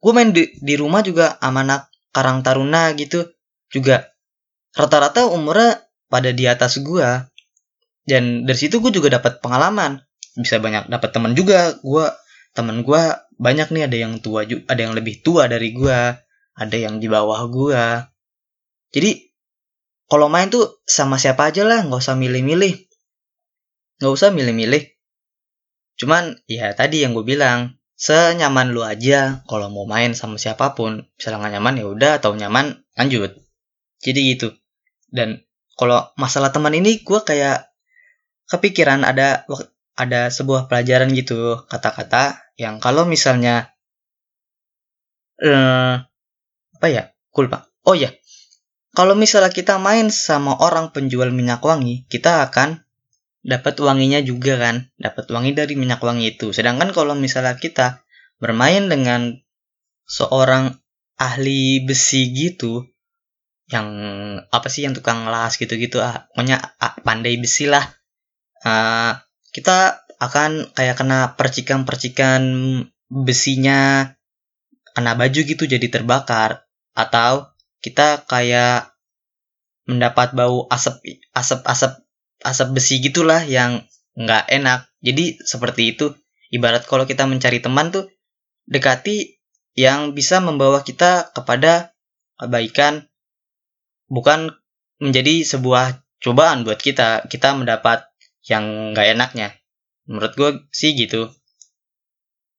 Gue 0.00 0.12
main 0.16 0.32
di, 0.32 0.48
di 0.60 0.74
rumah 0.76 1.04
juga 1.04 1.36
sama 1.40 1.64
anak 1.64 1.92
Karang 2.14 2.46
Taruna 2.46 2.94
gitu 2.94 3.33
juga. 3.74 4.14
Rata-rata 4.74 5.26
umurnya 5.26 5.82
pada 6.06 6.30
di 6.30 6.46
atas 6.46 6.78
gue 6.78 7.08
dan 8.06 8.46
dari 8.46 8.58
situ 8.58 8.78
gue 8.78 8.94
juga 8.94 9.18
dapat 9.18 9.42
pengalaman. 9.42 9.98
Bisa 10.38 10.62
banyak 10.62 10.86
dapat 10.86 11.10
teman 11.10 11.34
juga. 11.34 11.74
Gue 11.82 12.06
teman 12.54 12.86
gue 12.86 13.02
banyak 13.42 13.74
nih. 13.74 13.90
Ada 13.90 13.96
yang 13.98 14.14
tua 14.22 14.46
juga 14.46 14.70
ada 14.70 14.80
yang 14.86 14.94
lebih 14.94 15.22
tua 15.26 15.50
dari 15.50 15.74
gue 15.74 15.98
ada 16.54 16.76
yang 16.78 17.02
di 17.02 17.10
bawah 17.10 17.50
gue 17.50 17.82
jadi 18.94 19.34
kalau 20.06 20.30
main 20.30 20.54
tuh 20.54 20.78
sama 20.86 21.18
siapa 21.18 21.50
aja 21.50 21.66
lah. 21.66 21.82
Nggak 21.82 21.98
usah 22.06 22.14
milih-milih. 22.14 22.86
Nggak 23.98 24.12
usah 24.14 24.30
milih-milih. 24.30 24.82
Cuman 25.98 26.38
ya 26.46 26.70
tadi 26.78 27.02
yang 27.02 27.18
gue 27.18 27.26
bilang 27.26 27.74
senyaman 27.98 28.70
lu 28.70 28.86
aja. 28.86 29.42
Kalau 29.50 29.66
mau 29.74 29.82
main 29.90 30.14
sama 30.14 30.38
siapa 30.38 30.78
pun. 30.78 31.10
Misalnya 31.18 31.42
nggak 31.42 31.52
nyaman 31.58 31.74
ya 31.74 31.86
udah. 31.90 32.12
Atau 32.22 32.38
nyaman 32.38 32.86
lanjut 32.94 33.34
jadi 34.04 34.36
gitu. 34.36 34.52
Dan 35.08 35.40
kalau 35.80 36.12
masalah 36.20 36.52
teman 36.52 36.76
ini 36.76 37.00
gue 37.00 37.20
kayak 37.24 37.72
kepikiran 38.52 39.02
ada 39.02 39.48
ada 39.96 40.28
sebuah 40.28 40.68
pelajaran 40.68 41.10
gitu 41.16 41.64
kata-kata 41.64 42.44
yang 42.60 42.78
kalau 42.78 43.08
misalnya 43.08 43.72
eh, 45.40 46.04
apa 46.76 46.86
ya 46.86 47.10
cool 47.32 47.48
pak? 47.48 47.72
Oh 47.88 47.96
ya 47.96 48.12
kalau 48.94 49.18
misalnya 49.18 49.50
kita 49.50 49.80
main 49.80 50.12
sama 50.12 50.54
orang 50.60 50.94
penjual 50.94 51.32
minyak 51.34 51.64
wangi 51.64 52.06
kita 52.06 52.46
akan 52.46 52.84
dapat 53.44 53.76
wanginya 53.82 54.24
juga 54.24 54.56
kan? 54.56 54.88
Dapat 54.96 55.28
wangi 55.28 55.52
dari 55.52 55.74
minyak 55.76 56.00
wangi 56.00 56.32
itu. 56.38 56.56
Sedangkan 56.56 56.96
kalau 56.96 57.12
misalnya 57.12 57.60
kita 57.60 58.02
bermain 58.40 58.88
dengan 58.88 59.36
seorang 60.08 60.80
ahli 61.20 61.84
besi 61.84 62.32
gitu 62.34 62.93
yang 63.74 63.88
apa 64.48 64.68
sih 64.70 64.86
yang 64.86 64.94
tukang 64.94 65.26
las 65.26 65.58
gitu-gitu 65.58 65.98
ah 65.98 66.30
pokoknya 66.32 66.62
ah, 66.78 66.94
pandai 67.02 67.34
besi 67.36 67.66
lah 67.66 67.82
uh, 68.62 69.18
kita 69.50 70.06
akan 70.22 70.70
kayak 70.72 70.96
kena 70.96 71.34
percikan-percikan 71.34 72.42
besinya 73.10 74.14
kena 74.94 75.18
baju 75.18 75.40
gitu 75.42 75.66
jadi 75.66 75.90
terbakar 75.90 76.64
atau 76.94 77.50
kita 77.82 78.24
kayak 78.30 78.94
mendapat 79.84 80.32
bau 80.32 80.64
asap 80.72 81.02
asap 81.36 81.60
asap 81.68 81.92
asap 82.40 82.68
besi 82.72 83.04
gitulah 83.04 83.44
yang 83.44 83.84
nggak 84.14 84.48
enak. 84.48 84.88
Jadi 85.04 85.42
seperti 85.42 85.96
itu. 85.96 86.14
Ibarat 86.54 86.86
kalau 86.86 87.02
kita 87.02 87.26
mencari 87.26 87.58
teman 87.58 87.90
tuh 87.90 88.06
dekati 88.70 89.42
yang 89.74 90.14
bisa 90.14 90.38
membawa 90.38 90.86
kita 90.86 91.34
kepada 91.34 91.90
kebaikan 92.38 93.10
bukan 94.08 94.52
menjadi 95.00 95.44
sebuah 95.44 96.04
cobaan 96.20 96.64
buat 96.64 96.80
kita. 96.80 97.28
Kita 97.28 97.56
mendapat 97.56 98.08
yang 98.48 98.96
nggak 98.96 99.06
enaknya. 99.16 99.48
Menurut 100.08 100.32
gue 100.36 100.50
sih 100.72 100.96
gitu. 100.96 101.32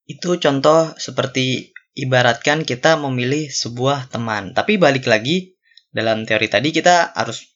Itu 0.06 0.38
contoh 0.38 0.94
seperti 0.98 1.74
ibaratkan 1.98 2.68
kita 2.68 2.98
memilih 3.00 3.50
sebuah 3.50 4.12
teman. 4.12 4.54
Tapi 4.54 4.78
balik 4.78 5.10
lagi 5.10 5.56
dalam 5.96 6.28
teori 6.28 6.52
tadi 6.52 6.75
kita 6.75 7.16
harus 7.16 7.56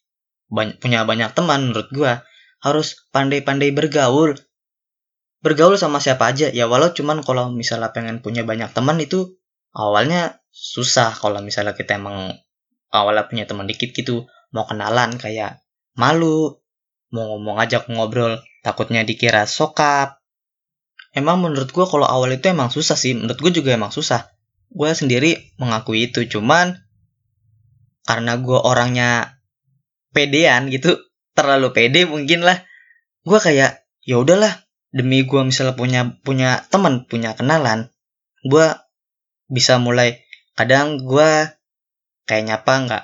banyak, 0.50 0.82
punya 0.82 1.06
banyak 1.06 1.36
teman 1.36 1.70
menurut 1.70 1.92
gue 1.94 2.12
harus 2.64 3.08
pandai-pandai 3.14 3.72
bergaul 3.72 4.36
bergaul 5.40 5.80
sama 5.80 6.04
siapa 6.04 6.28
aja 6.28 6.52
ya 6.52 6.68
walau 6.68 6.92
cuman 6.92 7.24
kalau 7.24 7.48
misalnya 7.52 7.96
pengen 7.96 8.20
punya 8.20 8.44
banyak 8.44 8.68
teman 8.76 9.00
itu 9.00 9.40
awalnya 9.72 10.44
susah 10.52 11.16
kalau 11.16 11.40
misalnya 11.40 11.72
kita 11.78 11.96
emang 11.96 12.36
awalnya 12.90 13.30
punya 13.30 13.46
teman 13.46 13.70
dikit 13.70 13.94
gitu 13.94 14.26
mau 14.50 14.66
kenalan 14.66 15.18
kayak 15.22 15.62
malu 15.94 16.58
mau 17.10 17.36
ngomong 17.36 17.58
ngajak 17.58 17.90
ngobrol 17.90 18.42
takutnya 18.62 19.02
dikira 19.02 19.50
sokap. 19.50 20.22
Emang 21.10 21.42
menurut 21.42 21.74
gue 21.74 21.86
kalau 21.90 22.06
awal 22.06 22.38
itu 22.38 22.54
emang 22.54 22.70
susah 22.70 22.94
sih 22.94 23.18
menurut 23.18 23.42
gue 23.42 23.52
juga 23.62 23.74
emang 23.74 23.90
susah. 23.90 24.30
Gue 24.70 24.94
sendiri 24.94 25.58
mengakui 25.58 26.06
itu 26.06 26.22
cuman 26.30 26.78
karena 28.06 28.38
gue 28.38 28.58
orangnya 28.58 29.42
pedean 30.14 30.70
gitu 30.70 31.02
terlalu 31.38 31.74
pede 31.74 32.06
mungkin 32.06 32.46
lah. 32.46 32.62
Gue 33.26 33.42
kayak 33.42 33.86
ya 34.06 34.22
udahlah 34.22 34.70
demi 34.90 35.26
gue 35.26 35.42
misalnya 35.46 35.78
punya 35.78 36.02
punya 36.26 36.66
teman 36.74 37.06
punya 37.06 37.34
kenalan 37.34 37.90
gue 38.46 38.78
bisa 39.50 39.82
mulai. 39.82 40.22
Kadang 40.54 41.02
gue 41.02 41.59
kayak 42.30 42.46
nyapa 42.46 42.74
nggak 42.86 43.04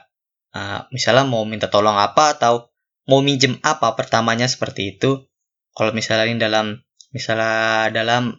uh, 0.53 0.79
misalnya 0.94 1.25
mau 1.25 1.41
minta 1.50 1.65
tolong 1.65 1.98
apa 1.98 2.38
atau 2.38 2.70
mau 3.10 3.25
minjem 3.25 3.58
apa 3.65 3.98
pertamanya 3.98 4.46
seperti 4.46 4.98
itu. 4.98 5.25
Kalau 5.74 5.91
misalnya 5.98 6.29
ini 6.29 6.38
dalam 6.38 6.77
misalnya 7.10 7.89
dalam 7.89 8.38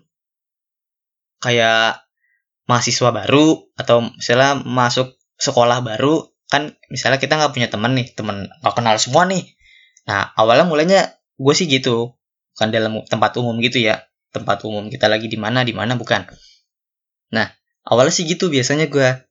kayak 1.42 2.06
mahasiswa 2.70 3.10
baru 3.10 3.66
atau 3.74 4.14
misalnya 4.14 4.62
masuk 4.62 5.18
sekolah 5.36 5.84
baru 5.84 6.32
kan 6.46 6.78
misalnya 6.88 7.18
kita 7.18 7.34
nggak 7.36 7.52
punya 7.52 7.68
temen 7.68 7.92
nih 7.98 8.06
temen 8.14 8.46
nggak 8.62 8.74
kenal 8.74 8.94
semua 8.96 9.26
nih. 9.26 9.42
Nah 10.06 10.30
awalnya 10.38 10.70
mulainya 10.70 11.00
gue 11.36 11.54
sih 11.54 11.66
gitu 11.66 12.14
kan 12.54 12.70
dalam 12.70 13.02
tempat 13.10 13.34
umum 13.42 13.58
gitu 13.58 13.82
ya. 13.82 14.06
Tempat 14.30 14.62
umum 14.68 14.88
kita 14.88 15.10
lagi 15.10 15.26
di 15.26 15.36
mana 15.36 15.66
di 15.66 15.74
mana 15.74 15.98
bukan. 15.98 16.24
Nah 17.34 17.46
awalnya 17.84 18.14
sih 18.14 18.24
gitu 18.24 18.48
biasanya 18.48 18.86
gue 18.88 19.25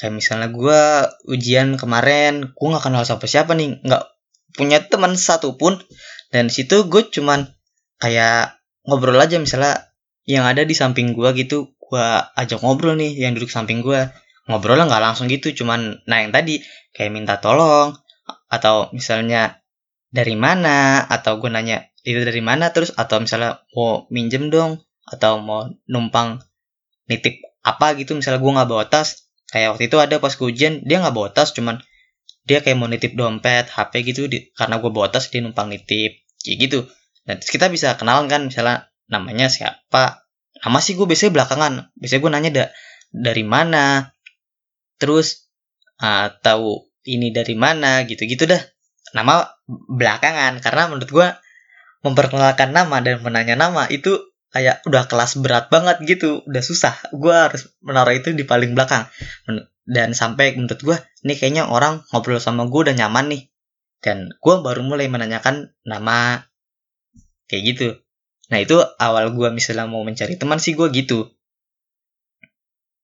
kayak 0.00 0.16
misalnya 0.16 0.48
gue 0.48 0.80
ujian 1.28 1.76
kemarin 1.76 2.56
gue 2.56 2.66
nggak 2.72 2.84
kenal 2.88 3.04
siapa 3.04 3.28
siapa 3.28 3.52
nih 3.52 3.84
nggak 3.84 4.02
punya 4.56 4.80
teman 4.88 5.14
satu 5.14 5.60
pun 5.60 5.76
dan 6.32 6.48
situ 6.48 6.88
gue 6.88 7.12
cuman 7.12 7.52
kayak 8.00 8.56
ngobrol 8.88 9.20
aja 9.20 9.36
misalnya 9.36 9.92
yang 10.24 10.48
ada 10.48 10.64
di 10.64 10.72
samping 10.72 11.12
gue 11.12 11.28
gitu 11.36 11.76
gue 11.76 12.06
ajak 12.40 12.64
ngobrol 12.64 12.96
nih 12.96 13.12
yang 13.20 13.36
duduk 13.36 13.52
samping 13.52 13.84
gue 13.84 14.08
ngobrolnya 14.48 14.88
nggak 14.88 15.04
langsung 15.04 15.28
gitu 15.28 15.52
cuman 15.52 16.00
nah 16.08 16.24
yang 16.24 16.32
tadi 16.32 16.64
kayak 16.96 17.12
minta 17.12 17.36
tolong 17.38 17.94
atau 18.50 18.88
misalnya 18.96 19.60
dari 20.10 20.34
mana 20.34 21.06
atau 21.06 21.38
gue 21.38 21.50
nanya 21.52 21.86
itu 22.02 22.20
dari 22.26 22.42
mana? 22.42 22.74
Terus 22.74 22.90
atau 22.96 23.22
misalnya 23.22 23.62
mau 23.76 24.10
minjem 24.10 24.50
dong 24.50 24.82
atau 25.06 25.38
mau 25.38 25.70
numpang 25.86 26.42
nitip 27.06 27.40
apa? 27.62 27.94
gitu 27.94 28.18
misalnya 28.18 28.40
gue 28.42 28.52
nggak 28.56 28.68
bawa 28.68 28.84
tas 28.90 29.29
kayak 29.50 29.76
waktu 29.76 29.90
itu 29.90 29.96
ada 29.98 30.16
pas 30.22 30.34
ujian 30.38 30.82
dia 30.86 31.02
nggak 31.02 31.14
bawa 31.14 31.28
tas 31.34 31.50
cuman 31.50 31.82
dia 32.46 32.64
kayak 32.64 32.78
mau 32.80 32.88
nitip 32.88 33.14
dompet 33.14 33.68
HP 33.68 33.92
gitu 34.10 34.26
di, 34.26 34.50
karena 34.56 34.80
gue 34.80 34.90
bawa 34.90 35.12
tas 35.12 35.28
dia 35.28 35.44
numpang 35.44 35.70
nitip 35.70 36.24
kayak 36.40 36.56
gitu. 36.56 36.78
Dan 37.28 37.36
kita 37.38 37.68
bisa 37.68 37.94
kenalan 38.00 38.26
kan 38.26 38.48
misalnya 38.48 38.90
namanya 39.10 39.50
siapa 39.52 40.24
nama 40.62 40.78
sih 40.78 40.94
gue 40.94 41.04
biasanya 41.04 41.32
belakangan 41.34 41.72
biasanya 41.98 42.20
gue 42.20 42.30
nanya 42.30 42.50
da 42.50 42.64
dari 43.10 43.44
mana 43.44 44.14
terus 45.02 45.50
uh, 45.98 46.30
ini 47.04 47.34
dari 47.34 47.56
mana 47.58 48.06
gitu-gitu 48.06 48.46
dah 48.46 48.60
nama 49.16 49.50
belakangan 49.66 50.62
karena 50.62 50.82
menurut 50.86 51.10
gue 51.10 51.28
memperkenalkan 52.06 52.70
nama 52.70 53.02
dan 53.02 53.20
menanya 53.20 53.58
nama 53.58 53.90
itu 53.90 54.29
kayak 54.50 54.82
udah 54.86 55.06
kelas 55.06 55.38
berat 55.38 55.70
banget 55.70 56.02
gitu 56.06 56.42
udah 56.46 56.62
susah 56.62 56.94
gue 57.14 57.34
harus 57.34 57.70
menaruh 57.82 58.14
itu 58.14 58.34
di 58.34 58.42
paling 58.42 58.74
belakang 58.74 59.06
dan 59.86 60.10
sampai 60.10 60.58
menurut 60.58 60.80
gue 60.82 60.96
nih 61.22 61.38
kayaknya 61.38 61.70
orang 61.70 62.02
ngobrol 62.10 62.42
sama 62.42 62.66
gue 62.66 62.90
udah 62.90 62.96
nyaman 62.98 63.30
nih 63.30 63.42
dan 64.02 64.30
gue 64.34 64.54
baru 64.58 64.82
mulai 64.82 65.06
menanyakan 65.06 65.70
nama 65.86 66.46
kayak 67.46 67.62
gitu 67.74 67.88
Nah 68.50 68.58
itu 68.58 68.76
awal 68.98 69.30
gue 69.30 69.48
misalnya 69.54 69.86
mau 69.86 70.02
mencari 70.02 70.34
teman 70.34 70.58
sih 70.58 70.74
gue 70.74 70.90
gitu. 70.90 71.30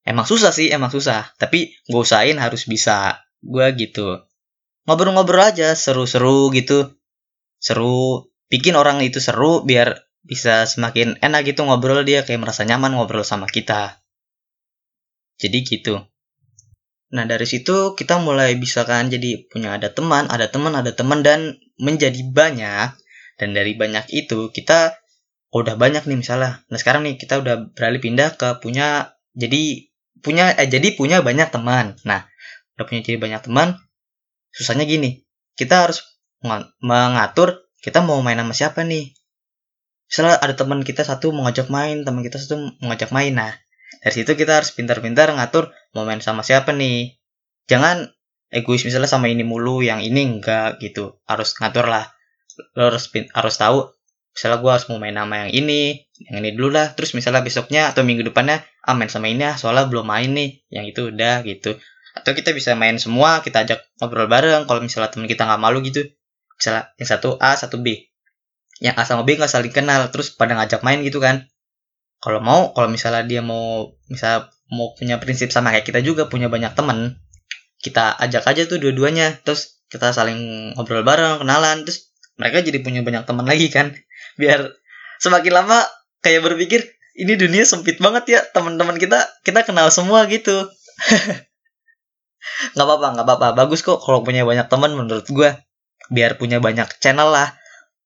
Emang 0.03 0.27
susah 0.27 0.51
sih, 0.51 0.71
emang 0.71 0.91
susah. 0.91 1.31
Tapi 1.39 1.71
gue 1.87 2.01
usahain 2.03 2.35
harus 2.35 2.67
bisa. 2.67 3.23
Gue 3.39 3.71
gitu. 3.79 4.27
Ngobrol-ngobrol 4.87 5.51
aja, 5.51 5.71
seru-seru 5.75 6.51
gitu. 6.51 6.95
Seru. 7.59 8.27
Bikin 8.47 8.75
orang 8.79 9.03
itu 9.03 9.19
seru 9.19 9.63
biar 9.67 10.06
bisa 10.27 10.67
semakin 10.67 11.15
enak 11.23 11.47
gitu 11.47 11.63
ngobrol 11.63 12.03
dia 12.03 12.27
kayak 12.27 12.43
merasa 12.43 12.67
nyaman 12.67 12.93
ngobrol 12.99 13.23
sama 13.23 13.47
kita. 13.47 14.03
Jadi 15.39 15.57
gitu. 15.63 16.03
Nah 17.15 17.23
dari 17.23 17.47
situ 17.47 17.95
kita 17.95 18.19
mulai 18.19 18.59
bisa 18.59 18.83
kan 18.83 19.07
jadi 19.07 19.47
punya 19.47 19.79
ada 19.79 19.95
teman, 19.95 20.27
ada 20.27 20.51
teman, 20.51 20.75
ada 20.75 20.91
teman 20.91 21.23
dan 21.23 21.55
menjadi 21.79 22.19
banyak. 22.27 22.91
Dan 23.39 23.53
dari 23.55 23.77
banyak 23.77 24.11
itu 24.11 24.51
kita 24.51 24.99
oh, 25.55 25.63
udah 25.63 25.79
banyak 25.79 26.03
nih 26.03 26.19
misalnya. 26.19 26.61
Nah 26.67 26.77
sekarang 26.77 27.07
nih 27.07 27.15
kita 27.15 27.39
udah 27.39 27.71
beralih 27.71 28.03
pindah 28.03 28.35
ke 28.35 28.59
punya 28.59 29.15
jadi 29.37 29.87
punya 30.19 30.51
eh 30.57 30.67
jadi 30.67 30.93
punya 30.99 31.23
banyak 31.23 31.47
teman. 31.49 31.95
Nah 32.03 32.27
udah 32.77 32.85
punya 32.85 33.01
jadi 33.01 33.17
banyak 33.17 33.41
teman, 33.49 33.73
susahnya 34.53 34.85
gini, 34.85 35.25
kita 35.57 35.89
harus 35.89 36.05
mengatur 36.81 37.65
kita 37.81 38.05
mau 38.05 38.21
main 38.21 38.37
sama 38.37 38.53
siapa 38.53 38.85
nih. 38.85 39.16
Misalnya 40.07 40.39
ada 40.39 40.53
teman 40.55 40.81
kita 40.81 41.03
satu 41.03 41.35
mengajak 41.35 41.67
main, 41.67 42.07
teman 42.07 42.23
kita 42.23 42.39
satu 42.39 42.79
mengajak 42.79 43.11
main. 43.11 43.35
Nah 43.35 43.53
dari 44.03 44.13
situ 44.13 44.35
kita 44.35 44.63
harus 44.63 44.71
pintar-pintar 44.71 45.31
ngatur 45.35 45.71
mau 45.95 46.07
main 46.07 46.23
sama 46.23 46.43
siapa 46.43 46.71
nih. 46.71 47.19
Jangan 47.67 48.07
egois 48.51 48.87
misalnya 48.87 49.11
sama 49.11 49.27
ini 49.27 49.43
mulu, 49.43 49.83
yang 49.83 49.99
ini 49.99 50.23
enggak 50.23 50.79
gitu. 50.79 51.19
Harus 51.27 51.55
ngatur 51.59 51.91
lah. 51.91 52.07
Lo 52.73 52.89
harus 52.89 53.11
harus 53.11 53.55
tahu 53.59 53.97
misalnya 54.37 54.61
gue 54.61 54.69
harus 54.69 54.85
mau 54.93 55.01
main 55.01 55.17
nama 55.17 55.49
yang 55.49 55.51
ini 55.65 56.05
yang 56.29 56.45
ini 56.45 56.53
dulu 56.53 56.77
lah 56.77 56.93
terus 56.93 57.17
misalnya 57.17 57.41
besoknya 57.41 57.89
atau 57.89 58.05
minggu 58.05 58.21
depannya 58.21 58.61
ah 58.85 58.93
main 58.93 59.09
sama 59.09 59.33
ini 59.33 59.41
ah 59.41 59.57
soalnya 59.57 59.89
belum 59.89 60.05
main 60.05 60.29
nih 60.29 60.61
yang 60.69 60.85
itu 60.85 61.09
udah 61.09 61.41
gitu 61.41 61.73
atau 62.13 62.31
kita 62.37 62.53
bisa 62.53 62.77
main 62.77 63.01
semua 63.01 63.41
kita 63.41 63.65
ajak 63.65 63.81
ngobrol 63.97 64.29
bareng 64.29 64.69
kalau 64.69 64.85
misalnya 64.85 65.09
teman 65.09 65.25
kita 65.25 65.41
nggak 65.41 65.57
malu 65.57 65.81
gitu 65.81 66.05
misalnya 66.53 66.93
yang 67.01 67.09
satu 67.09 67.41
A 67.41 67.57
satu 67.57 67.81
B 67.81 67.97
yang 68.83 68.93
A 68.93 69.03
sama 69.05 69.25
B 69.25 69.37
nggak 69.37 69.49
saling 69.49 69.73
kenal 69.73 70.09
terus 70.13 70.33
pada 70.33 70.53
ngajak 70.53 70.85
main 70.85 71.01
gitu 71.01 71.17
kan. 71.17 71.49
Kalau 72.21 72.41
mau 72.41 72.73
kalau 72.73 72.89
misalnya 72.89 73.25
dia 73.25 73.41
mau 73.41 73.93
misal 74.09 74.49
mau 74.69 74.93
punya 74.97 75.17
prinsip 75.21 75.49
sama 75.49 75.73
kayak 75.73 75.85
kita 75.85 76.01
juga 76.01 76.27
punya 76.27 76.49
banyak 76.51 76.73
teman 76.73 77.17
kita 77.81 78.17
ajak 78.17 78.43
aja 78.45 78.61
tuh 78.69 78.77
dua-duanya. 78.81 79.37
Terus 79.41 79.81
kita 79.89 80.13
saling 80.13 80.73
ngobrol 80.77 81.01
bareng 81.05 81.41
kenalan 81.41 81.85
terus 81.85 82.11
mereka 82.37 82.61
jadi 82.61 82.81
punya 82.81 83.01
banyak 83.01 83.23
teman 83.25 83.45
lagi 83.45 83.69
kan. 83.73 83.93
Biar 84.41 84.77
semakin 85.21 85.53
lama 85.53 85.81
kayak 86.21 86.45
berpikir 86.45 86.85
ini 87.17 87.33
dunia 87.33 87.65
sempit 87.65 87.97
banget 87.97 88.37
ya 88.37 88.39
teman-teman 88.53 89.01
kita 89.01 89.25
kita 89.41 89.65
kenal 89.65 89.89
semua 89.89 90.29
gitu. 90.29 90.69
Nggak 92.73 92.85
apa-apa 92.87 93.07
nggak 93.17 93.25
apa-apa. 93.27 93.47
Bagus 93.57 93.83
kok 93.83 93.99
kalau 93.99 94.23
punya 94.23 94.47
banyak 94.47 94.69
teman 94.71 94.95
menurut 94.95 95.27
gue 95.27 95.49
biar 96.07 96.39
punya 96.39 96.63
banyak 96.63 96.87
channel 97.03 97.27
lah 97.27 97.51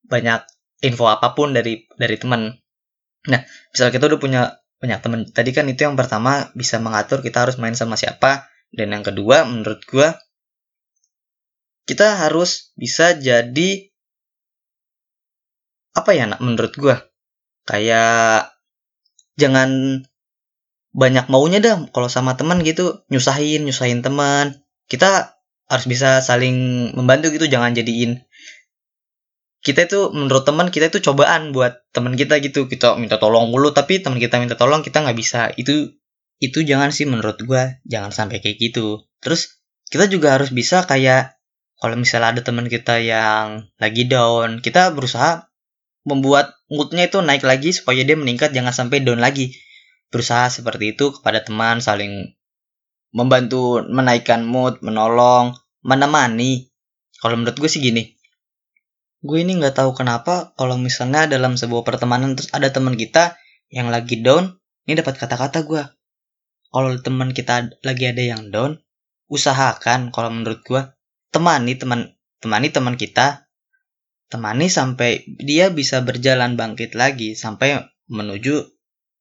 banyak 0.10 0.42
info 0.82 1.08
apa 1.08 1.38
pun 1.38 1.54
dari 1.54 1.86
dari 1.98 2.18
teman 2.18 2.52
nah 3.30 3.42
misal 3.70 3.94
kita 3.94 4.10
udah 4.10 4.20
punya 4.20 4.42
banyak 4.82 5.00
teman 5.06 5.20
tadi 5.30 5.54
kan 5.54 5.70
itu 5.70 5.86
yang 5.86 5.94
pertama 5.94 6.50
bisa 6.58 6.82
mengatur 6.82 7.22
kita 7.22 7.46
harus 7.46 7.62
main 7.62 7.78
sama 7.78 7.96
siapa. 7.96 8.50
Dan 8.74 8.98
yang 8.98 9.06
kedua 9.06 9.46
menurut 9.46 9.86
gue 9.86 10.10
kita 11.86 12.18
harus 12.26 12.74
bisa 12.74 13.14
jadi 13.14 13.92
apa 15.92 16.12
ya 16.16 16.26
nak 16.26 16.42
menurut 16.42 16.74
gue 16.74 16.96
kayak 17.68 18.48
jangan 19.38 20.02
banyak 20.96 21.28
maunya 21.30 21.62
dah 21.62 21.78
kalau 21.94 22.10
sama 22.10 22.34
teman 22.34 22.66
gitu. 22.66 23.06
Nyusahin 23.14 23.70
nyusahin 23.70 24.02
teman 24.02 24.66
kita 24.90 25.38
harus 25.70 25.86
bisa 25.86 26.26
saling 26.26 26.90
membantu 26.98 27.30
gitu 27.32 27.46
jangan 27.48 27.78
jadiin 27.78 28.24
kita 29.62 29.86
itu 29.86 30.10
menurut 30.10 30.42
teman 30.42 30.74
kita 30.74 30.90
itu 30.90 31.00
cobaan 31.06 31.54
buat 31.54 31.86
teman 31.94 32.18
kita 32.18 32.42
gitu. 32.42 32.66
Kita 32.66 32.98
minta 32.98 33.22
tolong 33.22 33.54
mulu 33.54 33.70
tapi 33.70 34.02
teman 34.02 34.18
kita 34.18 34.42
minta 34.42 34.58
tolong 34.58 34.82
kita 34.82 35.06
nggak 35.06 35.18
bisa. 35.18 35.54
Itu 35.54 35.94
itu 36.42 36.66
jangan 36.66 36.90
sih 36.90 37.06
menurut 37.06 37.38
gue 37.46 37.78
jangan 37.86 38.10
sampai 38.10 38.42
kayak 38.42 38.58
gitu. 38.58 39.06
Terus 39.22 39.62
kita 39.94 40.10
juga 40.10 40.34
harus 40.34 40.50
bisa 40.50 40.82
kayak 40.90 41.38
kalau 41.78 41.94
misalnya 41.98 42.38
ada 42.38 42.42
teman 42.42 42.66
kita 42.70 42.98
yang 43.02 43.70
lagi 43.78 44.10
down 44.10 44.62
kita 44.66 44.94
berusaha 44.98 45.50
membuat 46.02 46.58
moodnya 46.66 47.06
itu 47.06 47.22
naik 47.22 47.46
lagi 47.46 47.70
supaya 47.78 48.02
dia 48.02 48.18
meningkat 48.18 48.58
jangan 48.58 48.74
sampai 48.74 49.06
down 49.06 49.22
lagi. 49.22 49.54
Berusaha 50.10 50.50
seperti 50.50 50.98
itu 50.98 51.14
kepada 51.14 51.46
teman 51.46 51.86
saling 51.86 52.34
membantu 53.14 53.86
menaikkan 53.86 54.42
mood 54.42 54.82
menolong 54.82 55.54
menemani. 55.86 56.74
Kalau 57.22 57.38
menurut 57.38 57.54
gue 57.62 57.70
sih 57.70 57.78
gini 57.78 58.21
gue 59.22 59.38
ini 59.38 59.58
nggak 59.62 59.78
tahu 59.78 59.94
kenapa 59.94 60.54
kalau 60.58 60.78
misalnya 60.82 61.30
dalam 61.30 61.58
sebuah 61.58 61.86
pertemanan 61.86 62.34
terus 62.34 62.50
ada 62.54 62.70
teman 62.74 62.98
kita 62.98 63.38
yang 63.70 63.94
lagi 63.94 64.20
down 64.20 64.58
ini 64.90 64.98
dapat 64.98 65.22
kata-kata 65.22 65.62
gue 65.66 65.84
kalau 66.72 66.90
teman 66.98 67.32
kita 67.32 67.70
lagi 67.86 68.10
ada 68.10 68.24
yang 68.24 68.50
down 68.50 68.82
usahakan 69.30 70.10
kalau 70.10 70.34
menurut 70.34 70.66
gue 70.66 70.82
temani 71.30 71.78
teman 71.78 72.18
temani 72.42 72.74
teman 72.74 72.98
kita 72.98 73.46
temani 74.32 74.72
sampai 74.72 75.28
dia 75.40 75.70
bisa 75.70 76.02
berjalan 76.02 76.58
bangkit 76.58 76.98
lagi 76.98 77.38
sampai 77.38 77.84
menuju 78.10 78.68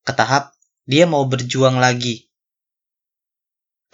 ke 0.06 0.12
tahap 0.14 0.54
dia 0.90 1.06
mau 1.06 1.22
berjuang 1.30 1.78
lagi. 1.78 2.26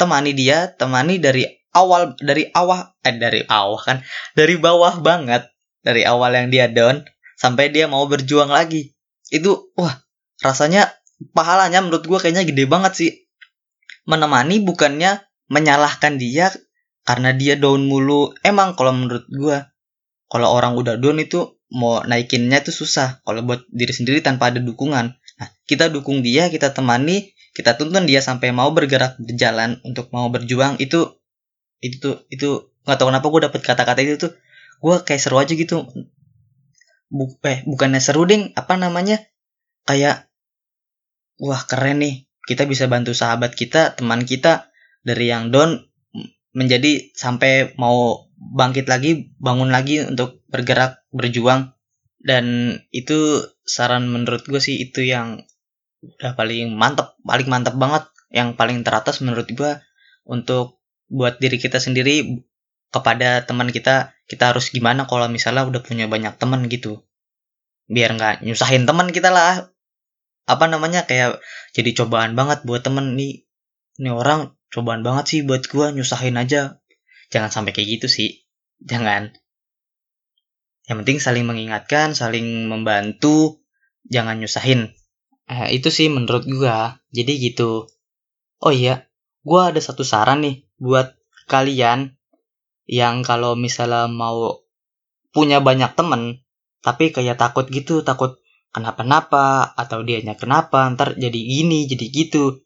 Temani 0.01 0.33
dia, 0.33 0.73
temani 0.73 1.21
dari 1.21 1.45
awal 1.73 2.16
dari 2.16 2.49
awal 2.53 2.97
eh 3.05 3.16
dari 3.16 3.45
awal 3.49 3.77
kan, 3.81 4.01
dari 4.33 4.57
bawah 4.57 5.01
banget, 5.05 5.45
dari 5.87 6.03
awal 6.03 6.35
yang 6.35 6.51
dia 6.51 6.66
down 6.66 7.07
sampai 7.38 7.70
dia 7.70 7.87
mau 7.87 8.03
berjuang 8.11 8.51
lagi. 8.51 8.99
Itu 9.31 9.70
wah, 9.79 10.03
rasanya 10.42 10.90
pahalanya 11.31 11.87
menurut 11.87 12.03
gue 12.03 12.18
kayaknya 12.18 12.42
gede 12.42 12.66
banget 12.66 12.92
sih. 12.99 13.12
Menemani 14.11 14.66
bukannya 14.66 15.22
menyalahkan 15.46 16.18
dia 16.18 16.51
karena 17.07 17.31
dia 17.31 17.55
down 17.55 17.87
mulu. 17.87 18.35
Emang 18.42 18.75
kalau 18.75 18.90
menurut 18.90 19.31
gua 19.31 19.70
kalau 20.27 20.51
orang 20.51 20.75
udah 20.75 20.99
down 20.99 21.22
itu 21.22 21.55
mau 21.70 22.03
naikinnya 22.03 22.66
tuh 22.66 22.75
susah. 22.75 23.22
Kalau 23.22 23.46
buat 23.46 23.62
diri 23.70 23.94
sendiri 23.94 24.18
tanpa 24.27 24.51
ada 24.51 24.59
dukungan. 24.59 25.14
Nah 25.14 25.49
kita 25.70 25.87
dukung 25.87 26.27
dia 26.27 26.51
kita 26.51 26.75
temani 26.75 27.31
kita 27.55 27.79
tuntun 27.79 28.05
dia 28.05 28.20
sampai 28.20 28.53
mau 28.53 28.68
bergerak 28.75 29.16
berjalan 29.22 29.79
untuk 29.87 30.11
mau 30.11 30.27
berjuang. 30.29 30.83
Itu 30.83 31.22
itu 31.79 32.27
itu 32.31 32.75
nggak 32.87 32.96
tahu 32.99 33.09
kenapa 33.11 33.27
gue 33.27 33.40
dapet 33.51 33.61
kata-kata 33.62 34.01
itu 34.03 34.14
tuh 34.18 34.33
gue 34.81 34.97
kayak 35.03 35.21
seru 35.23 35.41
aja 35.41 35.53
gitu. 35.53 35.87
Buk, 37.07 37.39
eh 37.47 37.62
bukannya 37.65 38.03
seru 38.03 38.27
ding. 38.27 38.53
Apa 38.59 38.77
namanya? 38.77 39.23
Kayak 39.87 40.29
wah 41.41 41.62
keren 41.65 42.03
nih. 42.03 42.27
Kita 42.47 42.62
bisa 42.67 42.87
bantu 42.87 43.11
sahabat 43.11 43.59
kita 43.59 43.99
teman 43.99 44.23
kita 44.23 44.71
dari 45.03 45.31
yang 45.31 45.51
down 45.51 45.83
menjadi 46.55 47.12
sampai 47.12 47.75
mau 47.77 48.31
bangkit 48.37 48.87
lagi 48.89 49.35
bangun 49.43 49.69
lagi 49.69 50.03
untuk 50.07 50.43
bergerak 50.51 51.03
berjuang. 51.11 51.75
Dan 52.23 52.77
itu 52.91 53.45
saran 53.62 54.11
menurut 54.11 54.47
gue 54.47 54.59
sih 54.59 54.83
itu 54.83 55.07
yang 55.07 55.47
udah 56.03 56.39
paling 56.39 56.75
mantep 56.75 57.19
paling 57.23 57.49
mantep 57.51 57.75
banget. 57.79 58.07
Yang 58.31 58.59
paling 58.59 58.83
teratas 58.83 59.23
menurut 59.23 59.47
gue 59.51 59.79
untuk 60.27 60.83
buat 61.07 61.39
diri 61.39 61.62
kita 61.62 61.79
sendiri 61.79 62.43
kepada 62.97 63.45
teman 63.45 63.69
kita 63.69 64.17
kita 64.25 64.55
harus 64.55 64.73
gimana 64.73 65.05
kalau 65.05 65.29
misalnya 65.29 65.69
udah 65.69 65.85
punya 65.85 66.09
banyak 66.09 66.35
teman 66.41 66.65
gitu. 66.73 67.05
Biar 67.87 68.17
nggak 68.17 68.43
nyusahin 68.43 68.89
teman 68.89 69.13
kita 69.13 69.29
lah. 69.31 69.71
Apa 70.49 70.67
namanya 70.67 71.05
kayak 71.05 71.39
jadi 71.77 71.93
cobaan 71.93 72.33
banget 72.33 72.65
buat 72.65 72.81
temen. 72.81 73.15
Nih 73.15 73.45
ini 74.01 74.11
orang 74.11 74.57
cobaan 74.73 75.05
banget 75.05 75.25
sih 75.29 75.41
buat 75.45 75.69
gua 75.69 75.93
nyusahin 75.95 76.41
aja. 76.41 76.81
Jangan 77.31 77.51
sampai 77.53 77.77
kayak 77.77 78.01
gitu 78.01 78.07
sih. 78.11 78.49
Jangan. 78.83 79.37
Yang 80.87 80.97
penting 81.03 81.19
saling 81.23 81.45
mengingatkan 81.47 82.17
saling 82.17 82.67
membantu. 82.67 83.63
Jangan 84.07 84.39
nyusahin. 84.41 84.95
Eh, 85.47 85.69
itu 85.77 85.93
sih 85.93 86.11
menurut 86.11 86.49
gua. 86.49 86.99
Jadi 87.15 87.53
gitu. 87.53 87.87
Oh 88.59 88.73
iya 88.75 89.07
gua 89.47 89.71
ada 89.71 89.79
satu 89.79 90.03
saran 90.03 90.43
nih 90.43 90.67
buat 90.83 91.15
kalian 91.47 92.15
yang 92.87 93.27
kalau 93.27 93.59
misalnya 93.59 94.07
mau 94.07 94.62
punya 95.35 95.59
banyak 95.61 95.92
temen 95.99 96.42
tapi 96.81 97.11
kayak 97.11 97.37
takut 97.37 97.66
gitu 97.66 98.07
takut 98.07 98.38
kenapa-napa 98.70 99.75
atau 99.75 100.07
dianya 100.07 100.38
kenapa 100.38 100.87
ntar 100.94 101.18
jadi 101.18 101.35
gini 101.37 101.90
jadi 101.90 102.07
gitu. 102.09 102.62